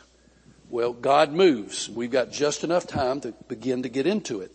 Well, 0.68 0.92
God 0.92 1.32
moves. 1.32 1.88
We've 1.88 2.10
got 2.10 2.32
just 2.32 2.64
enough 2.64 2.88
time 2.88 3.20
to 3.20 3.32
begin 3.46 3.84
to 3.84 3.88
get 3.88 4.08
into 4.08 4.40
it. 4.40 4.50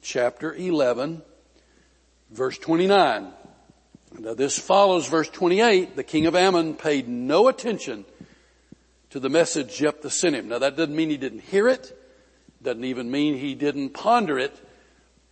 Chapter 0.00 0.54
11, 0.54 1.20
verse 2.34 2.58
29. 2.58 3.28
Now 4.18 4.34
this 4.34 4.58
follows 4.58 5.08
verse 5.08 5.28
28. 5.28 5.96
The 5.96 6.02
king 6.02 6.26
of 6.26 6.34
Ammon 6.34 6.74
paid 6.74 7.08
no 7.08 7.48
attention 7.48 8.04
to 9.10 9.20
the 9.20 9.28
message 9.28 9.76
Jephthah 9.76 10.10
sent 10.10 10.34
him. 10.34 10.48
Now 10.48 10.58
that 10.58 10.76
doesn't 10.76 10.94
mean 10.94 11.10
he 11.10 11.16
didn't 11.16 11.40
hear 11.42 11.68
it. 11.68 11.96
Doesn't 12.62 12.84
even 12.84 13.10
mean 13.10 13.36
he 13.36 13.54
didn't 13.54 13.90
ponder 13.90 14.38
it. 14.38 14.54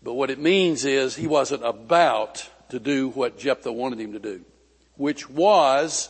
But 0.03 0.15
what 0.15 0.31
it 0.31 0.39
means 0.39 0.85
is 0.85 1.17
he 1.17 1.27
wasn't 1.27 1.65
about 1.65 2.49
to 2.71 2.79
do 2.79 3.09
what 3.09 3.39
Jephthah 3.39 3.73
wanted 3.73 4.01
him 4.01 4.13
to 4.13 4.19
do, 4.19 4.45
which 4.97 5.29
was 5.29 6.09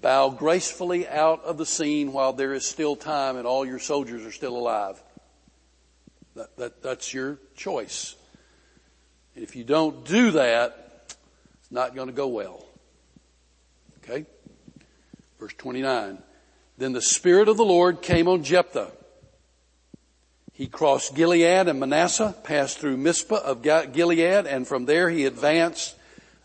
bow 0.00 0.30
gracefully 0.30 1.08
out 1.08 1.44
of 1.44 1.58
the 1.58 1.66
scene 1.66 2.12
while 2.12 2.32
there 2.32 2.54
is 2.54 2.64
still 2.64 2.94
time 2.94 3.36
and 3.36 3.46
all 3.46 3.66
your 3.66 3.80
soldiers 3.80 4.24
are 4.24 4.32
still 4.32 4.56
alive. 4.56 5.02
That, 6.36 6.56
that, 6.56 6.82
that's 6.82 7.12
your 7.12 7.38
choice. 7.56 8.14
If 9.40 9.54
you 9.54 9.62
don't 9.62 10.04
do 10.04 10.32
that, 10.32 11.04
it's 11.06 11.70
not 11.70 11.94
going 11.94 12.08
to 12.08 12.12
go 12.12 12.26
well. 12.26 12.64
Okay? 13.98 14.26
Verse 15.38 15.54
29. 15.56 16.18
Then 16.76 16.92
the 16.92 17.02
Spirit 17.02 17.48
of 17.48 17.56
the 17.56 17.64
Lord 17.64 18.02
came 18.02 18.26
on 18.26 18.42
Jephthah. 18.42 18.90
He 20.52 20.66
crossed 20.66 21.14
Gilead 21.14 21.68
and 21.68 21.78
Manasseh, 21.78 22.34
passed 22.42 22.78
through 22.78 22.96
Mizpah 22.96 23.36
of 23.36 23.62
Gilead, 23.62 24.46
and 24.46 24.66
from 24.66 24.86
there 24.86 25.08
he 25.08 25.24
advanced 25.24 25.94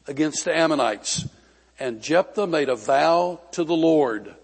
against 0.08 0.46
the 0.46 0.56
Ammonites. 0.56 1.28
And 1.80 2.00
Jephthah 2.00 2.46
made 2.46 2.70
a 2.70 2.76
vow 2.76 3.42
to 3.54 3.64
the 3.64 3.76
Lord. 3.76 4.36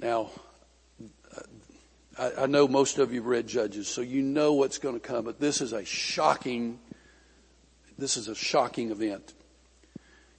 Now, 0.00 0.30
I, 2.18 2.46
know 2.46 2.66
most 2.66 2.98
of 2.98 3.12
you 3.12 3.20
have 3.20 3.28
read 3.28 3.46
Judges, 3.46 3.86
so 3.86 4.00
you 4.00 4.22
know 4.22 4.54
what's 4.54 4.78
going 4.78 4.94
to 4.94 5.00
come, 5.00 5.24
but 5.24 5.38
this 5.38 5.60
is 5.60 5.72
a 5.72 5.84
shocking, 5.84 6.80
this 7.98 8.16
is 8.16 8.28
a 8.28 8.34
shocking 8.34 8.90
event. 8.90 9.32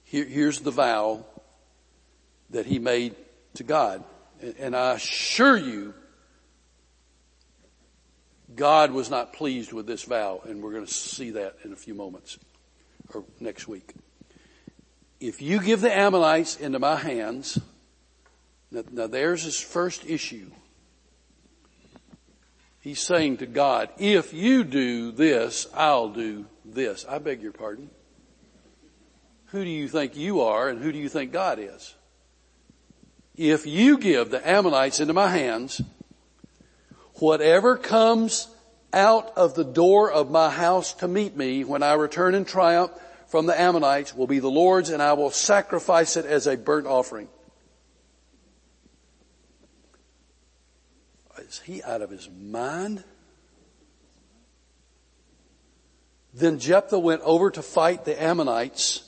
Here, 0.04 0.24
here's 0.24 0.60
the 0.60 0.70
vow 0.70 1.24
that 2.50 2.66
he 2.66 2.78
made 2.78 3.14
to 3.54 3.64
God. 3.64 4.04
And 4.58 4.76
I 4.76 4.92
assure 4.92 5.56
you, 5.56 5.94
God 8.54 8.92
was 8.92 9.10
not 9.10 9.32
pleased 9.32 9.72
with 9.72 9.86
this 9.86 10.04
vow, 10.04 10.40
and 10.44 10.62
we're 10.62 10.72
going 10.72 10.86
to 10.86 10.92
see 10.92 11.30
that 11.32 11.56
in 11.64 11.72
a 11.72 11.76
few 11.76 11.94
moments 11.94 12.38
or 13.12 13.24
next 13.40 13.68
week. 13.68 13.94
If 15.20 15.42
you 15.42 15.60
give 15.60 15.80
the 15.80 15.92
Ammonites 15.92 16.56
into 16.56 16.78
my 16.78 16.96
hands, 16.96 17.58
now, 18.70 18.84
now 18.90 19.06
there's 19.06 19.42
his 19.42 19.60
first 19.60 20.06
issue. 20.06 20.50
He's 22.80 23.00
saying 23.00 23.38
to 23.38 23.46
God, 23.46 23.90
if 23.98 24.32
you 24.32 24.64
do 24.64 25.10
this, 25.10 25.66
I'll 25.74 26.08
do 26.08 26.46
this. 26.74 27.04
I 27.08 27.18
beg 27.18 27.42
your 27.42 27.52
pardon. 27.52 27.90
Who 29.46 29.64
do 29.64 29.70
you 29.70 29.88
think 29.88 30.16
you 30.16 30.42
are 30.42 30.68
and 30.68 30.82
who 30.82 30.92
do 30.92 30.98
you 30.98 31.08
think 31.08 31.32
God 31.32 31.58
is? 31.58 31.94
if 33.38 33.66
you 33.66 33.98
give 33.98 34.30
the 34.30 34.46
Ammonites 34.46 34.98
into 34.98 35.14
my 35.14 35.28
hands, 35.28 35.80
whatever 37.14 37.76
comes 37.76 38.48
out 38.92 39.32
of 39.36 39.54
the 39.54 39.64
door 39.64 40.10
of 40.10 40.30
my 40.30 40.50
house 40.50 40.92
to 40.94 41.08
meet 41.08 41.36
me 41.36 41.62
when 41.62 41.82
I 41.82 41.92
return 41.92 42.34
in 42.34 42.44
triumph 42.44 42.90
from 43.28 43.46
the 43.46 43.58
Ammonites 43.58 44.14
will 44.14 44.26
be 44.26 44.40
the 44.40 44.50
Lord's 44.50 44.90
and 44.90 45.00
I 45.00 45.12
will 45.12 45.30
sacrifice 45.30 46.16
it 46.16 46.26
as 46.26 46.46
a 46.46 46.56
burnt 46.56 46.86
offering. 46.86 47.28
Is 51.38 51.60
he 51.64 51.82
out 51.82 52.02
of 52.02 52.10
his 52.10 52.28
mind? 52.28 53.04
Then 56.38 56.60
Jephthah 56.60 57.00
went 57.00 57.22
over 57.22 57.50
to 57.50 57.62
fight 57.62 58.04
the 58.04 58.20
Ammonites 58.22 59.02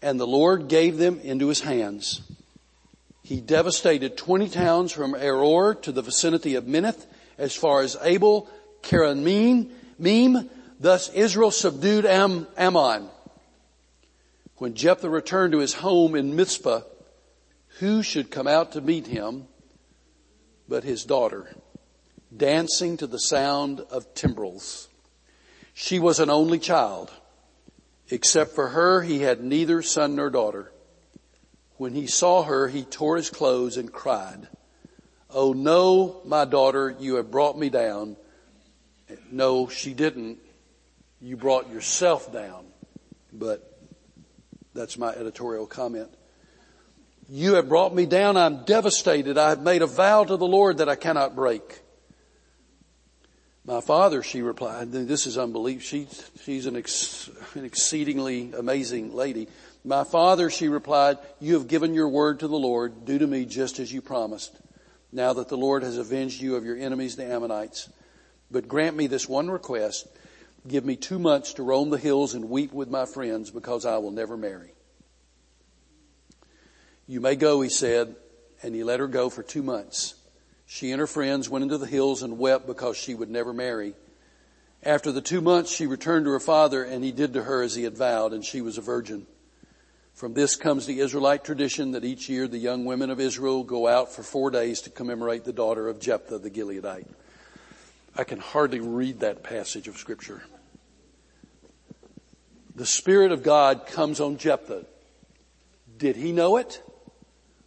and 0.00 0.18
the 0.18 0.26
Lord 0.26 0.68
gave 0.68 0.96
them 0.96 1.20
into 1.20 1.48
his 1.48 1.60
hands. 1.60 2.22
He 3.22 3.40
devastated 3.40 4.16
20 4.16 4.48
towns 4.48 4.92
from 4.92 5.12
Aroer 5.12 5.82
to 5.82 5.92
the 5.92 6.00
vicinity 6.00 6.54
of 6.54 6.64
Minnith 6.64 7.04
as 7.36 7.54
far 7.54 7.82
as 7.82 7.98
Abel 8.00 8.48
Keramim. 8.82 9.70
Meme. 9.98 10.48
Thus 10.80 11.10
Israel 11.10 11.50
subdued 11.50 12.06
Am- 12.06 12.46
Ammon. 12.56 13.10
When 14.56 14.74
Jephthah 14.74 15.10
returned 15.10 15.52
to 15.52 15.58
his 15.58 15.74
home 15.74 16.14
in 16.14 16.34
Mizpah, 16.34 16.80
who 17.78 18.02
should 18.02 18.30
come 18.30 18.46
out 18.46 18.72
to 18.72 18.80
meet 18.80 19.06
him 19.06 19.48
but 20.66 20.82
his 20.82 21.04
daughter, 21.04 21.54
dancing 22.34 22.96
to 22.96 23.06
the 23.06 23.18
sound 23.18 23.80
of 23.80 24.14
timbrels. 24.14 24.88
She 25.78 25.98
was 25.98 26.20
an 26.20 26.30
only 26.30 26.58
child. 26.58 27.12
Except 28.08 28.54
for 28.54 28.68
her, 28.68 29.02
he 29.02 29.18
had 29.18 29.44
neither 29.44 29.82
son 29.82 30.16
nor 30.16 30.30
daughter. 30.30 30.72
When 31.76 31.92
he 31.92 32.06
saw 32.06 32.44
her, 32.44 32.66
he 32.66 32.82
tore 32.82 33.18
his 33.18 33.28
clothes 33.28 33.76
and 33.76 33.92
cried, 33.92 34.48
Oh 35.28 35.52
no, 35.52 36.22
my 36.24 36.46
daughter, 36.46 36.96
you 36.98 37.16
have 37.16 37.30
brought 37.30 37.58
me 37.58 37.68
down. 37.68 38.16
No, 39.30 39.68
she 39.68 39.92
didn't. 39.92 40.38
You 41.20 41.36
brought 41.36 41.70
yourself 41.70 42.32
down. 42.32 42.64
But 43.30 43.78
that's 44.72 44.96
my 44.96 45.10
editorial 45.10 45.66
comment. 45.66 46.08
You 47.28 47.56
have 47.56 47.68
brought 47.68 47.94
me 47.94 48.06
down. 48.06 48.38
I'm 48.38 48.64
devastated. 48.64 49.36
I 49.36 49.50
have 49.50 49.60
made 49.60 49.82
a 49.82 49.86
vow 49.86 50.24
to 50.24 50.38
the 50.38 50.46
Lord 50.46 50.78
that 50.78 50.88
I 50.88 50.96
cannot 50.96 51.36
break. 51.36 51.82
My 53.66 53.80
father, 53.80 54.22
she 54.22 54.42
replied, 54.42 54.92
this 54.92 55.26
is 55.26 55.36
unbelievable. 55.36 55.82
She, 55.82 56.06
she's 56.44 56.66
an, 56.66 56.76
ex, 56.76 57.28
an 57.54 57.64
exceedingly 57.64 58.52
amazing 58.56 59.12
lady. 59.12 59.48
My 59.84 60.04
father, 60.04 60.50
she 60.50 60.68
replied, 60.68 61.18
you 61.40 61.54
have 61.54 61.66
given 61.66 61.92
your 61.92 62.08
word 62.08 62.40
to 62.40 62.48
the 62.48 62.56
Lord. 62.56 63.04
Do 63.04 63.18
to 63.18 63.26
me 63.26 63.44
just 63.44 63.80
as 63.80 63.92
you 63.92 64.00
promised. 64.00 64.56
Now 65.10 65.32
that 65.32 65.48
the 65.48 65.56
Lord 65.56 65.82
has 65.82 65.98
avenged 65.98 66.40
you 66.40 66.54
of 66.54 66.64
your 66.64 66.76
enemies, 66.76 67.16
the 67.16 67.24
Ammonites. 67.24 67.90
But 68.52 68.68
grant 68.68 68.96
me 68.96 69.08
this 69.08 69.28
one 69.28 69.50
request. 69.50 70.06
Give 70.68 70.84
me 70.84 70.94
two 70.96 71.18
months 71.18 71.54
to 71.54 71.62
roam 71.62 71.90
the 71.90 71.98
hills 71.98 72.34
and 72.34 72.50
weep 72.50 72.72
with 72.72 72.88
my 72.88 73.06
friends 73.06 73.50
because 73.50 73.84
I 73.84 73.98
will 73.98 74.10
never 74.10 74.36
marry. 74.36 74.74
You 77.08 77.20
may 77.20 77.34
go, 77.36 77.60
he 77.60 77.68
said, 77.68 78.14
and 78.62 78.74
he 78.74 78.84
let 78.84 79.00
her 79.00 79.08
go 79.08 79.30
for 79.30 79.44
two 79.44 79.62
months. 79.62 80.15
She 80.66 80.90
and 80.90 81.00
her 81.00 81.06
friends 81.06 81.48
went 81.48 81.62
into 81.62 81.78
the 81.78 81.86
hills 81.86 82.22
and 82.22 82.38
wept 82.38 82.66
because 82.66 82.96
she 82.96 83.14
would 83.14 83.30
never 83.30 83.52
marry. 83.52 83.94
After 84.82 85.10
the 85.12 85.20
two 85.20 85.40
months, 85.40 85.70
she 85.70 85.86
returned 85.86 86.26
to 86.26 86.32
her 86.32 86.40
father 86.40 86.82
and 86.82 87.02
he 87.02 87.12
did 87.12 87.32
to 87.34 87.44
her 87.44 87.62
as 87.62 87.74
he 87.74 87.84
had 87.84 87.96
vowed 87.96 88.32
and 88.32 88.44
she 88.44 88.60
was 88.60 88.76
a 88.76 88.82
virgin. 88.82 89.26
From 90.14 90.34
this 90.34 90.56
comes 90.56 90.86
the 90.86 91.00
Israelite 91.00 91.44
tradition 91.44 91.92
that 91.92 92.04
each 92.04 92.28
year 92.28 92.48
the 92.48 92.58
young 92.58 92.84
women 92.84 93.10
of 93.10 93.20
Israel 93.20 93.62
go 93.62 93.86
out 93.86 94.12
for 94.12 94.22
four 94.22 94.50
days 94.50 94.80
to 94.82 94.90
commemorate 94.90 95.44
the 95.44 95.52
daughter 95.52 95.88
of 95.88 96.00
Jephthah 96.00 96.38
the 96.38 96.50
Gileadite. 96.50 97.06
I 98.16 98.24
can 98.24 98.38
hardly 98.38 98.80
read 98.80 99.20
that 99.20 99.42
passage 99.42 99.88
of 99.88 99.98
scripture. 99.98 100.42
The 102.74 102.86
Spirit 102.86 103.30
of 103.30 103.42
God 103.42 103.86
comes 103.86 104.20
on 104.20 104.38
Jephthah. 104.38 104.86
Did 105.98 106.16
he 106.16 106.32
know 106.32 106.56
it? 106.56 106.82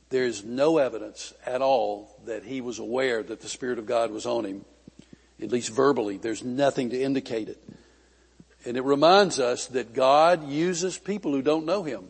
There's 0.10 0.44
no 0.44 0.80
evidence 0.80 1.34
at 1.46 1.62
all 1.62 2.20
that 2.26 2.44
he 2.44 2.62
was 2.62 2.80
aware 2.80 3.22
that 3.22 3.42
the 3.42 3.48
Spirit 3.48 3.78
of 3.78 3.86
God 3.86 4.12
was 4.12 4.26
on 4.26 4.46
him, 4.46 4.66
at 5.42 5.52
least 5.52 5.70
verbally. 5.70 6.18
There's 6.18 6.44
nothing 6.44 6.90
to 6.90 7.00
indicate 7.00 7.48
it. 7.48 7.64
And 8.66 8.76
it 8.76 8.84
reminds 8.84 9.40
us 9.40 9.68
that 9.68 9.94
God 9.94 10.50
uses 10.50 10.98
people 10.98 11.32
who 11.32 11.42
don't 11.42 11.66
know 11.66 11.84
him. 11.84 12.08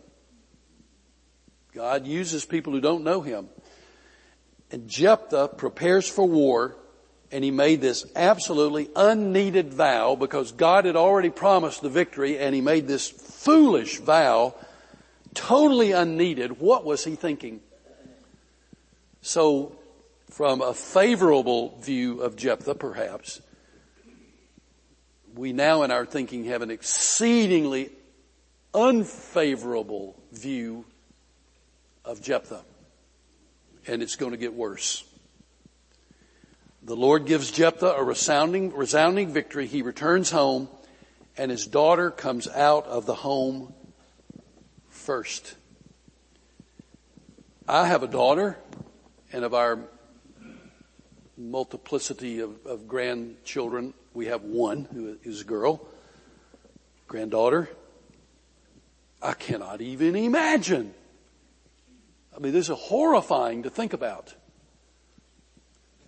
God 1.73 2.07
uses 2.07 2.45
people 2.45 2.73
who 2.73 2.81
don't 2.81 3.03
know 3.03 3.21
him. 3.21 3.49
And 4.71 4.87
Jephthah 4.87 5.49
prepares 5.49 6.07
for 6.07 6.25
war 6.25 6.77
and 7.31 7.43
he 7.43 7.51
made 7.51 7.81
this 7.81 8.05
absolutely 8.15 8.89
unneeded 8.95 9.73
vow 9.73 10.15
because 10.15 10.51
God 10.51 10.85
had 10.85 10.95
already 10.95 11.29
promised 11.29 11.81
the 11.81 11.89
victory 11.89 12.39
and 12.39 12.55
he 12.55 12.61
made 12.61 12.87
this 12.87 13.07
foolish 13.07 13.99
vow 13.99 14.55
totally 15.33 15.91
unneeded. 15.91 16.59
What 16.59 16.85
was 16.85 17.03
he 17.03 17.15
thinking? 17.15 17.61
So 19.21 19.75
from 20.29 20.61
a 20.61 20.73
favorable 20.73 21.77
view 21.79 22.21
of 22.21 22.35
Jephthah, 22.35 22.75
perhaps, 22.75 23.41
we 25.35 25.53
now 25.53 25.83
in 25.83 25.91
our 25.91 26.05
thinking 26.05 26.45
have 26.45 26.61
an 26.61 26.71
exceedingly 26.71 27.91
unfavorable 28.73 30.15
view 30.31 30.85
of 32.05 32.21
Jephthah. 32.21 32.63
And 33.87 34.01
it's 34.03 34.15
going 34.15 34.31
to 34.31 34.37
get 34.37 34.53
worse. 34.53 35.03
The 36.83 36.95
Lord 36.95 37.25
gives 37.25 37.51
Jephthah 37.51 37.95
a 37.95 38.03
resounding, 38.03 38.73
resounding 38.73 39.33
victory. 39.33 39.67
He 39.67 39.81
returns 39.81 40.31
home 40.31 40.69
and 41.37 41.51
his 41.51 41.65
daughter 41.65 42.11
comes 42.11 42.47
out 42.47 42.85
of 42.85 43.05
the 43.05 43.15
home 43.15 43.73
first. 44.89 45.55
I 47.67 47.85
have 47.87 48.03
a 48.03 48.07
daughter 48.07 48.57
and 49.31 49.43
of 49.43 49.53
our 49.53 49.79
multiplicity 51.37 52.39
of, 52.39 52.65
of 52.65 52.87
grandchildren, 52.87 53.93
we 54.13 54.27
have 54.27 54.43
one 54.43 54.87
who 54.93 55.17
is 55.23 55.41
a 55.41 55.45
girl, 55.45 55.85
granddaughter. 57.07 57.69
I 59.21 59.33
cannot 59.33 59.81
even 59.81 60.15
imagine. 60.15 60.93
I 62.35 62.39
mean, 62.39 62.53
this 62.53 62.69
is 62.69 62.77
horrifying 62.77 63.63
to 63.63 63.69
think 63.69 63.93
about. 63.93 64.33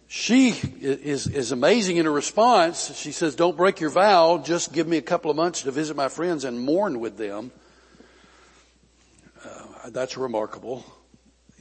She 0.07 0.49
is, 0.81 1.27
is 1.27 1.53
amazing 1.53 1.95
in 1.95 2.05
her 2.05 2.11
response. 2.11 2.97
She 2.97 3.13
says, 3.13 3.35
don't 3.35 3.55
break 3.55 3.79
your 3.79 3.89
vow. 3.89 4.39
Just 4.39 4.73
give 4.73 4.85
me 4.85 4.97
a 4.97 5.01
couple 5.01 5.31
of 5.31 5.37
months 5.37 5.61
to 5.61 5.71
visit 5.71 5.95
my 5.95 6.09
friends 6.09 6.43
and 6.43 6.59
mourn 6.59 6.99
with 6.99 7.17
them. 7.17 7.51
Uh, 9.43 9.89
that's 9.89 10.17
remarkable. 10.17 10.85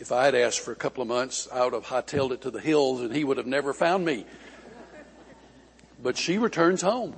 If 0.01 0.13
I 0.13 0.25
had 0.25 0.35
asked 0.35 0.61
for 0.61 0.73
a 0.73 0.77
couple 0.77 1.03
of 1.03 1.09
months, 1.09 1.47
I 1.53 1.63
would 1.63 1.75
have 1.75 1.85
hightailed 1.85 2.33
it 2.33 2.41
to 2.41 2.51
the 2.51 2.59
hills 2.59 3.03
and 3.03 3.15
he 3.15 3.23
would 3.23 3.37
have 3.37 3.47
never 3.47 3.75
found 3.75 4.03
me. 4.03 4.25
But 6.03 6.17
she 6.17 6.39
returns 6.39 6.81
home. 6.81 7.17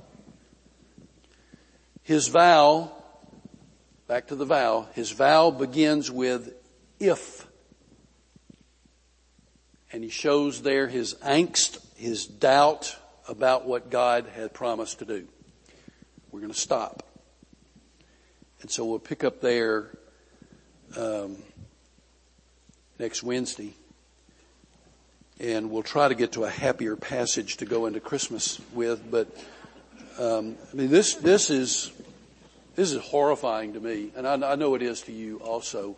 His 2.01 2.27
vow, 2.27 2.91
back 4.05 4.27
to 4.27 4.35
the 4.35 4.43
vow, 4.43 4.89
his 4.95 5.11
vow 5.11 5.49
begins 5.49 6.11
with 6.11 6.53
if. 6.99 7.47
And 9.93 10.03
he 10.03 10.09
shows 10.09 10.61
there 10.61 10.89
his 10.89 11.15
angst, 11.23 11.79
his 11.95 12.25
doubt 12.25 12.97
about 13.29 13.65
what 13.65 13.91
God 13.91 14.25
had 14.35 14.53
promised 14.53 14.99
to 14.99 15.05
do. 15.05 15.25
We're 16.31 16.41
going 16.41 16.51
to 16.51 16.59
stop. 16.59 17.01
And 18.61 18.69
so 18.69 18.83
we'll 18.83 18.99
pick 18.99 19.23
up 19.23 19.39
there. 19.39 19.97
Um, 20.97 21.37
next 23.03 23.21
Wednesday. 23.21 23.73
And 25.37 25.69
we'll 25.69 25.83
try 25.83 26.07
to 26.07 26.15
get 26.15 26.31
to 26.33 26.45
a 26.45 26.49
happier 26.49 26.95
passage 26.95 27.57
to 27.57 27.65
go 27.65 27.85
into 27.85 27.99
Christmas 27.99 28.61
with, 28.73 29.11
but 29.11 29.27
um, 30.17 30.55
I 30.71 30.75
mean 30.77 30.89
this 30.89 31.15
this 31.15 31.49
is 31.49 31.91
this 32.77 32.93
is 32.93 33.01
horrifying 33.01 33.73
to 33.73 33.81
me, 33.81 34.13
and 34.15 34.25
I, 34.25 34.53
I 34.53 34.55
know 34.55 34.75
it 34.75 34.81
is 34.81 35.01
to 35.01 35.11
you 35.11 35.39
also. 35.39 35.97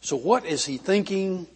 So 0.00 0.16
what 0.16 0.44
is 0.44 0.64
he 0.64 0.76
thinking? 0.76 1.46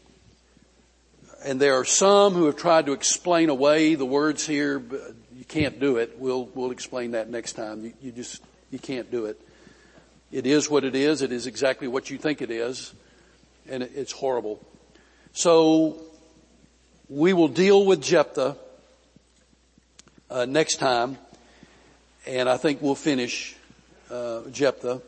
And 1.44 1.60
there 1.60 1.74
are 1.74 1.84
some 1.84 2.34
who 2.34 2.46
have 2.46 2.56
tried 2.56 2.86
to 2.86 2.92
explain 2.92 3.48
away 3.48 3.96
the 3.96 4.06
words 4.06 4.46
here, 4.46 4.78
but 4.78 5.00
you 5.36 5.44
can't 5.44 5.80
do 5.80 5.96
it. 5.96 6.18
We'll 6.20 6.44
we'll 6.54 6.70
explain 6.70 7.10
that 7.12 7.28
next 7.28 7.54
time. 7.54 7.84
You, 7.84 7.94
you 8.00 8.12
just 8.12 8.40
you 8.70 8.78
can't 8.78 9.10
do 9.10 9.26
it. 9.26 9.40
It 10.30 10.46
is 10.46 10.70
what 10.70 10.84
it 10.84 10.94
is. 10.94 11.20
It 11.20 11.32
is 11.32 11.48
exactly 11.48 11.88
what 11.88 12.10
you 12.10 12.16
think 12.16 12.42
it 12.42 12.52
is, 12.52 12.94
and 13.68 13.82
it, 13.82 13.90
it's 13.96 14.12
horrible. 14.12 14.60
So 15.36 16.00
we 17.08 17.32
will 17.32 17.48
deal 17.48 17.84
with 17.84 18.00
Jephthah 18.00 18.56
uh, 20.30 20.44
next 20.44 20.76
time, 20.76 21.18
and 22.24 22.48
I 22.48 22.56
think 22.56 22.80
we'll 22.80 22.94
finish 22.94 23.56
uh, 24.12 24.42
Jephthah. 24.52 25.02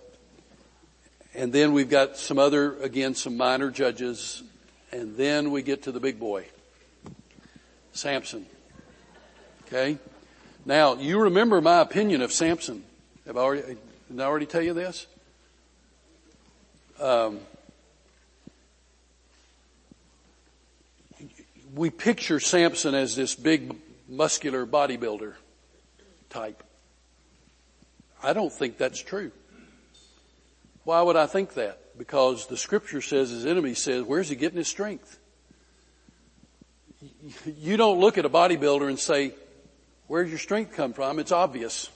And 1.32 1.52
then 1.52 1.72
we've 1.72 1.88
got 1.88 2.16
some 2.16 2.40
other, 2.40 2.76
again, 2.78 3.14
some 3.14 3.36
minor 3.36 3.70
judges, 3.70 4.42
and 4.90 5.16
then 5.16 5.52
we 5.52 5.62
get 5.62 5.84
to 5.84 5.92
the 5.92 6.00
big 6.00 6.18
boy, 6.18 6.46
Samson. 7.92 8.46
Okay? 9.68 9.96
Now, 10.64 10.96
you 10.96 11.20
remember 11.20 11.60
my 11.60 11.80
opinion 11.80 12.20
of 12.20 12.32
Samson. 12.32 12.82
Have 13.28 13.36
I 13.36 13.40
already, 13.40 13.76
did 14.10 14.20
I 14.20 14.24
already 14.24 14.46
tell 14.46 14.62
you 14.62 14.74
this? 14.74 15.06
Um, 17.00 17.38
we 21.76 21.90
picture 21.90 22.40
Samson 22.40 22.94
as 22.94 23.14
this 23.14 23.34
big 23.34 23.76
muscular 24.08 24.66
bodybuilder 24.66 25.34
type. 26.30 26.62
I 28.22 28.32
don't 28.32 28.52
think 28.52 28.78
that's 28.78 29.00
true. 29.00 29.30
Why 30.84 31.02
would 31.02 31.16
I 31.16 31.26
think 31.26 31.54
that? 31.54 31.98
Because 31.98 32.46
the 32.46 32.56
scripture 32.56 33.02
says 33.02 33.30
his 33.30 33.44
enemy 33.44 33.74
says, 33.74 34.04
where's 34.04 34.28
he 34.28 34.36
getting 34.36 34.58
his 34.58 34.68
strength? 34.68 35.18
you 37.58 37.76
don't 37.76 38.00
look 38.00 38.16
at 38.18 38.24
a 38.24 38.30
bodybuilder 38.30 38.88
and 38.88 38.98
say, 38.98 39.34
where'd 40.06 40.28
your 40.28 40.38
strength 40.38 40.74
come 40.74 40.92
from? 40.92 41.18
It's 41.18 41.32
obvious. 41.32 41.90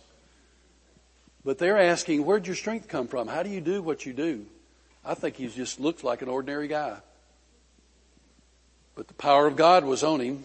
But 1.45 1.59
they're 1.59 1.79
asking, 1.79 2.25
where'd 2.27 2.47
your 2.47 2.57
strength 2.57 2.87
come 2.87 3.09
from? 3.09 3.29
How 3.29 3.43
do 3.43 3.49
you 3.49 3.63
do 3.63 3.81
what 3.81 4.05
you 4.05 4.13
do? 4.13 4.45
I 5.05 5.15
think 5.15 5.37
he 5.37 5.49
just 5.49 5.81
looks 5.81 6.05
like 6.05 6.21
an 6.21 6.29
ordinary 6.29 6.69
guy. 6.69 6.99
But 9.01 9.09
the 9.09 9.15
power 9.15 9.47
of 9.47 9.57
God 9.57 9.87
was 9.87 10.05
on 10.05 10.21
him. 10.21 10.45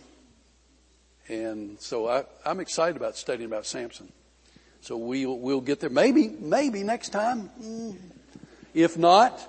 And 1.27 1.77
so 1.81 2.07
I, 2.07 2.23
I'm 2.45 2.61
excited 2.61 2.95
about 2.95 3.17
studying 3.17 3.49
about 3.49 3.65
Samson. 3.65 4.09
So 4.79 4.95
we'll, 4.95 5.37
we'll 5.37 5.59
get 5.59 5.81
there. 5.81 5.89
Maybe, 5.89 6.29
maybe 6.29 6.81
next 6.81 7.09
time. 7.09 7.49
Mm. 7.61 7.97
If 8.73 8.97
not, 8.97 9.45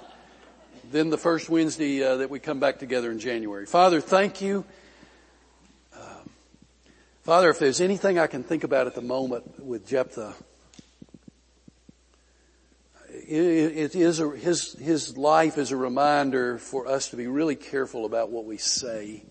then 0.90 1.10
the 1.10 1.18
first 1.18 1.48
Wednesday 1.48 2.02
uh, 2.02 2.16
that 2.16 2.30
we 2.30 2.40
come 2.40 2.58
back 2.58 2.80
together 2.80 3.12
in 3.12 3.20
January. 3.20 3.64
Father, 3.64 4.00
thank 4.00 4.40
you. 4.40 4.64
Um, 5.94 6.28
Father, 7.22 7.50
if 7.50 7.60
there's 7.60 7.80
anything 7.80 8.18
I 8.18 8.26
can 8.26 8.42
think 8.42 8.64
about 8.64 8.88
at 8.88 8.96
the 8.96 9.02
moment 9.02 9.64
with 9.64 9.86
Jephthah, 9.86 10.34
it 13.28 13.94
is 13.94 14.20
a, 14.20 14.30
his 14.30 14.72
his 14.74 15.16
life 15.16 15.58
is 15.58 15.72
a 15.72 15.76
reminder 15.76 16.58
for 16.58 16.86
us 16.86 17.10
to 17.10 17.16
be 17.16 17.26
really 17.26 17.56
careful 17.56 18.04
about 18.04 18.30
what 18.30 18.44
we 18.44 18.56
say. 18.56 19.24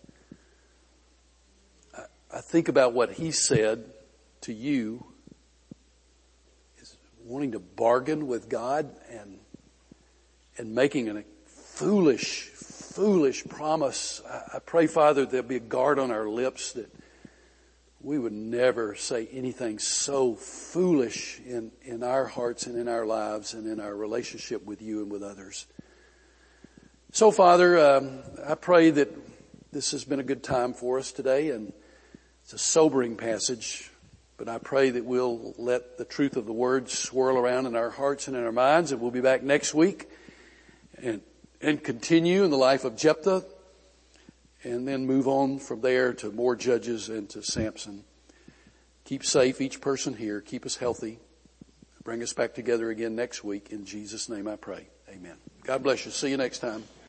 I, 1.97 2.03
I 2.33 2.41
think 2.41 2.67
about 2.67 2.93
what 2.93 3.11
he 3.13 3.31
said 3.31 3.85
to 4.41 4.53
you, 4.53 5.05
is 6.79 6.95
wanting 7.23 7.53
to 7.53 7.59
bargain 7.59 8.27
with 8.27 8.49
God 8.49 8.89
and 9.09 9.39
and 10.57 10.73
making 10.73 11.09
a 11.09 11.23
foolish, 11.45 12.49
foolish 12.49 13.45
promise. 13.45 14.21
I, 14.29 14.57
I 14.57 14.59
pray, 14.59 14.87
Father, 14.87 15.25
there'll 15.25 15.47
be 15.47 15.57
a 15.57 15.59
guard 15.59 15.99
on 15.99 16.11
our 16.11 16.27
lips 16.27 16.73
that 16.73 16.89
we 18.05 18.19
would 18.19 18.33
never 18.33 18.93
say 18.93 19.27
anything 19.31 19.79
so 19.79 20.35
foolish 20.35 21.41
in, 21.43 21.71
in 21.81 22.03
our 22.03 22.25
hearts 22.25 22.67
and 22.67 22.77
in 22.77 22.87
our 22.87 23.03
lives 23.03 23.55
and 23.55 23.65
in 23.65 23.79
our 23.79 23.95
relationship 23.95 24.63
with 24.63 24.79
you 24.79 25.01
and 25.01 25.11
with 25.11 25.23
others. 25.23 25.65
So 27.13 27.31
Father, 27.31 27.79
um, 27.79 28.19
I 28.47 28.53
pray 28.53 28.91
that 28.91 29.09
this 29.71 29.89
has 29.89 30.05
been 30.05 30.19
a 30.19 30.23
good 30.23 30.43
time 30.43 30.73
for 30.73 30.99
us 30.99 31.11
today 31.11 31.49
and 31.49 31.73
it's 32.43 32.53
a 32.53 32.59
sobering 32.59 33.17
passage, 33.17 33.89
but 34.37 34.47
I 34.47 34.59
pray 34.59 34.91
that 34.91 35.03
we'll 35.03 35.55
let 35.57 35.97
the 35.97 36.05
truth 36.05 36.37
of 36.37 36.45
the 36.45 36.53
word 36.53 36.91
swirl 36.91 37.39
around 37.39 37.65
in 37.65 37.75
our 37.75 37.89
hearts 37.89 38.27
and 38.27 38.37
in 38.37 38.43
our 38.43 38.51
minds 38.51 38.91
and 38.91 39.01
we'll 39.01 39.09
be 39.09 39.21
back 39.21 39.41
next 39.41 39.73
week 39.73 40.07
and, 41.01 41.21
and 41.59 41.83
continue 41.83 42.43
in 42.43 42.51
the 42.51 42.57
life 42.57 42.85
of 42.85 42.97
Jephthah 42.97 43.45
and 44.65 44.87
then 44.87 45.05
move 45.05 45.27
on 45.27 45.59
from 45.59 45.81
there 45.81 46.11
to 46.11 46.31
more 46.31 46.55
judges 46.55 47.07
and 47.07 47.29
to 47.29 47.43
Samson. 47.43 48.03
Keep 49.05 49.23
safe 49.23 49.61
each 49.61 49.79
person 49.79 50.15
here. 50.15 50.41
Keep 50.41 50.65
us 50.65 50.75
healthy. 50.75 51.19
Bring 52.03 52.23
us 52.23 52.33
back 52.33 52.55
together 52.55 52.89
again 52.89 53.15
next 53.15 53.43
week. 53.43 53.69
In 53.69 53.85
Jesus' 53.85 54.27
name 54.27 54.47
I 54.47 54.55
pray. 54.55 54.87
Amen. 55.09 55.37
God 55.63 55.83
bless 55.83 56.05
you. 56.05 56.11
See 56.11 56.29
you 56.29 56.37
next 56.37 56.59
time. 56.59 56.83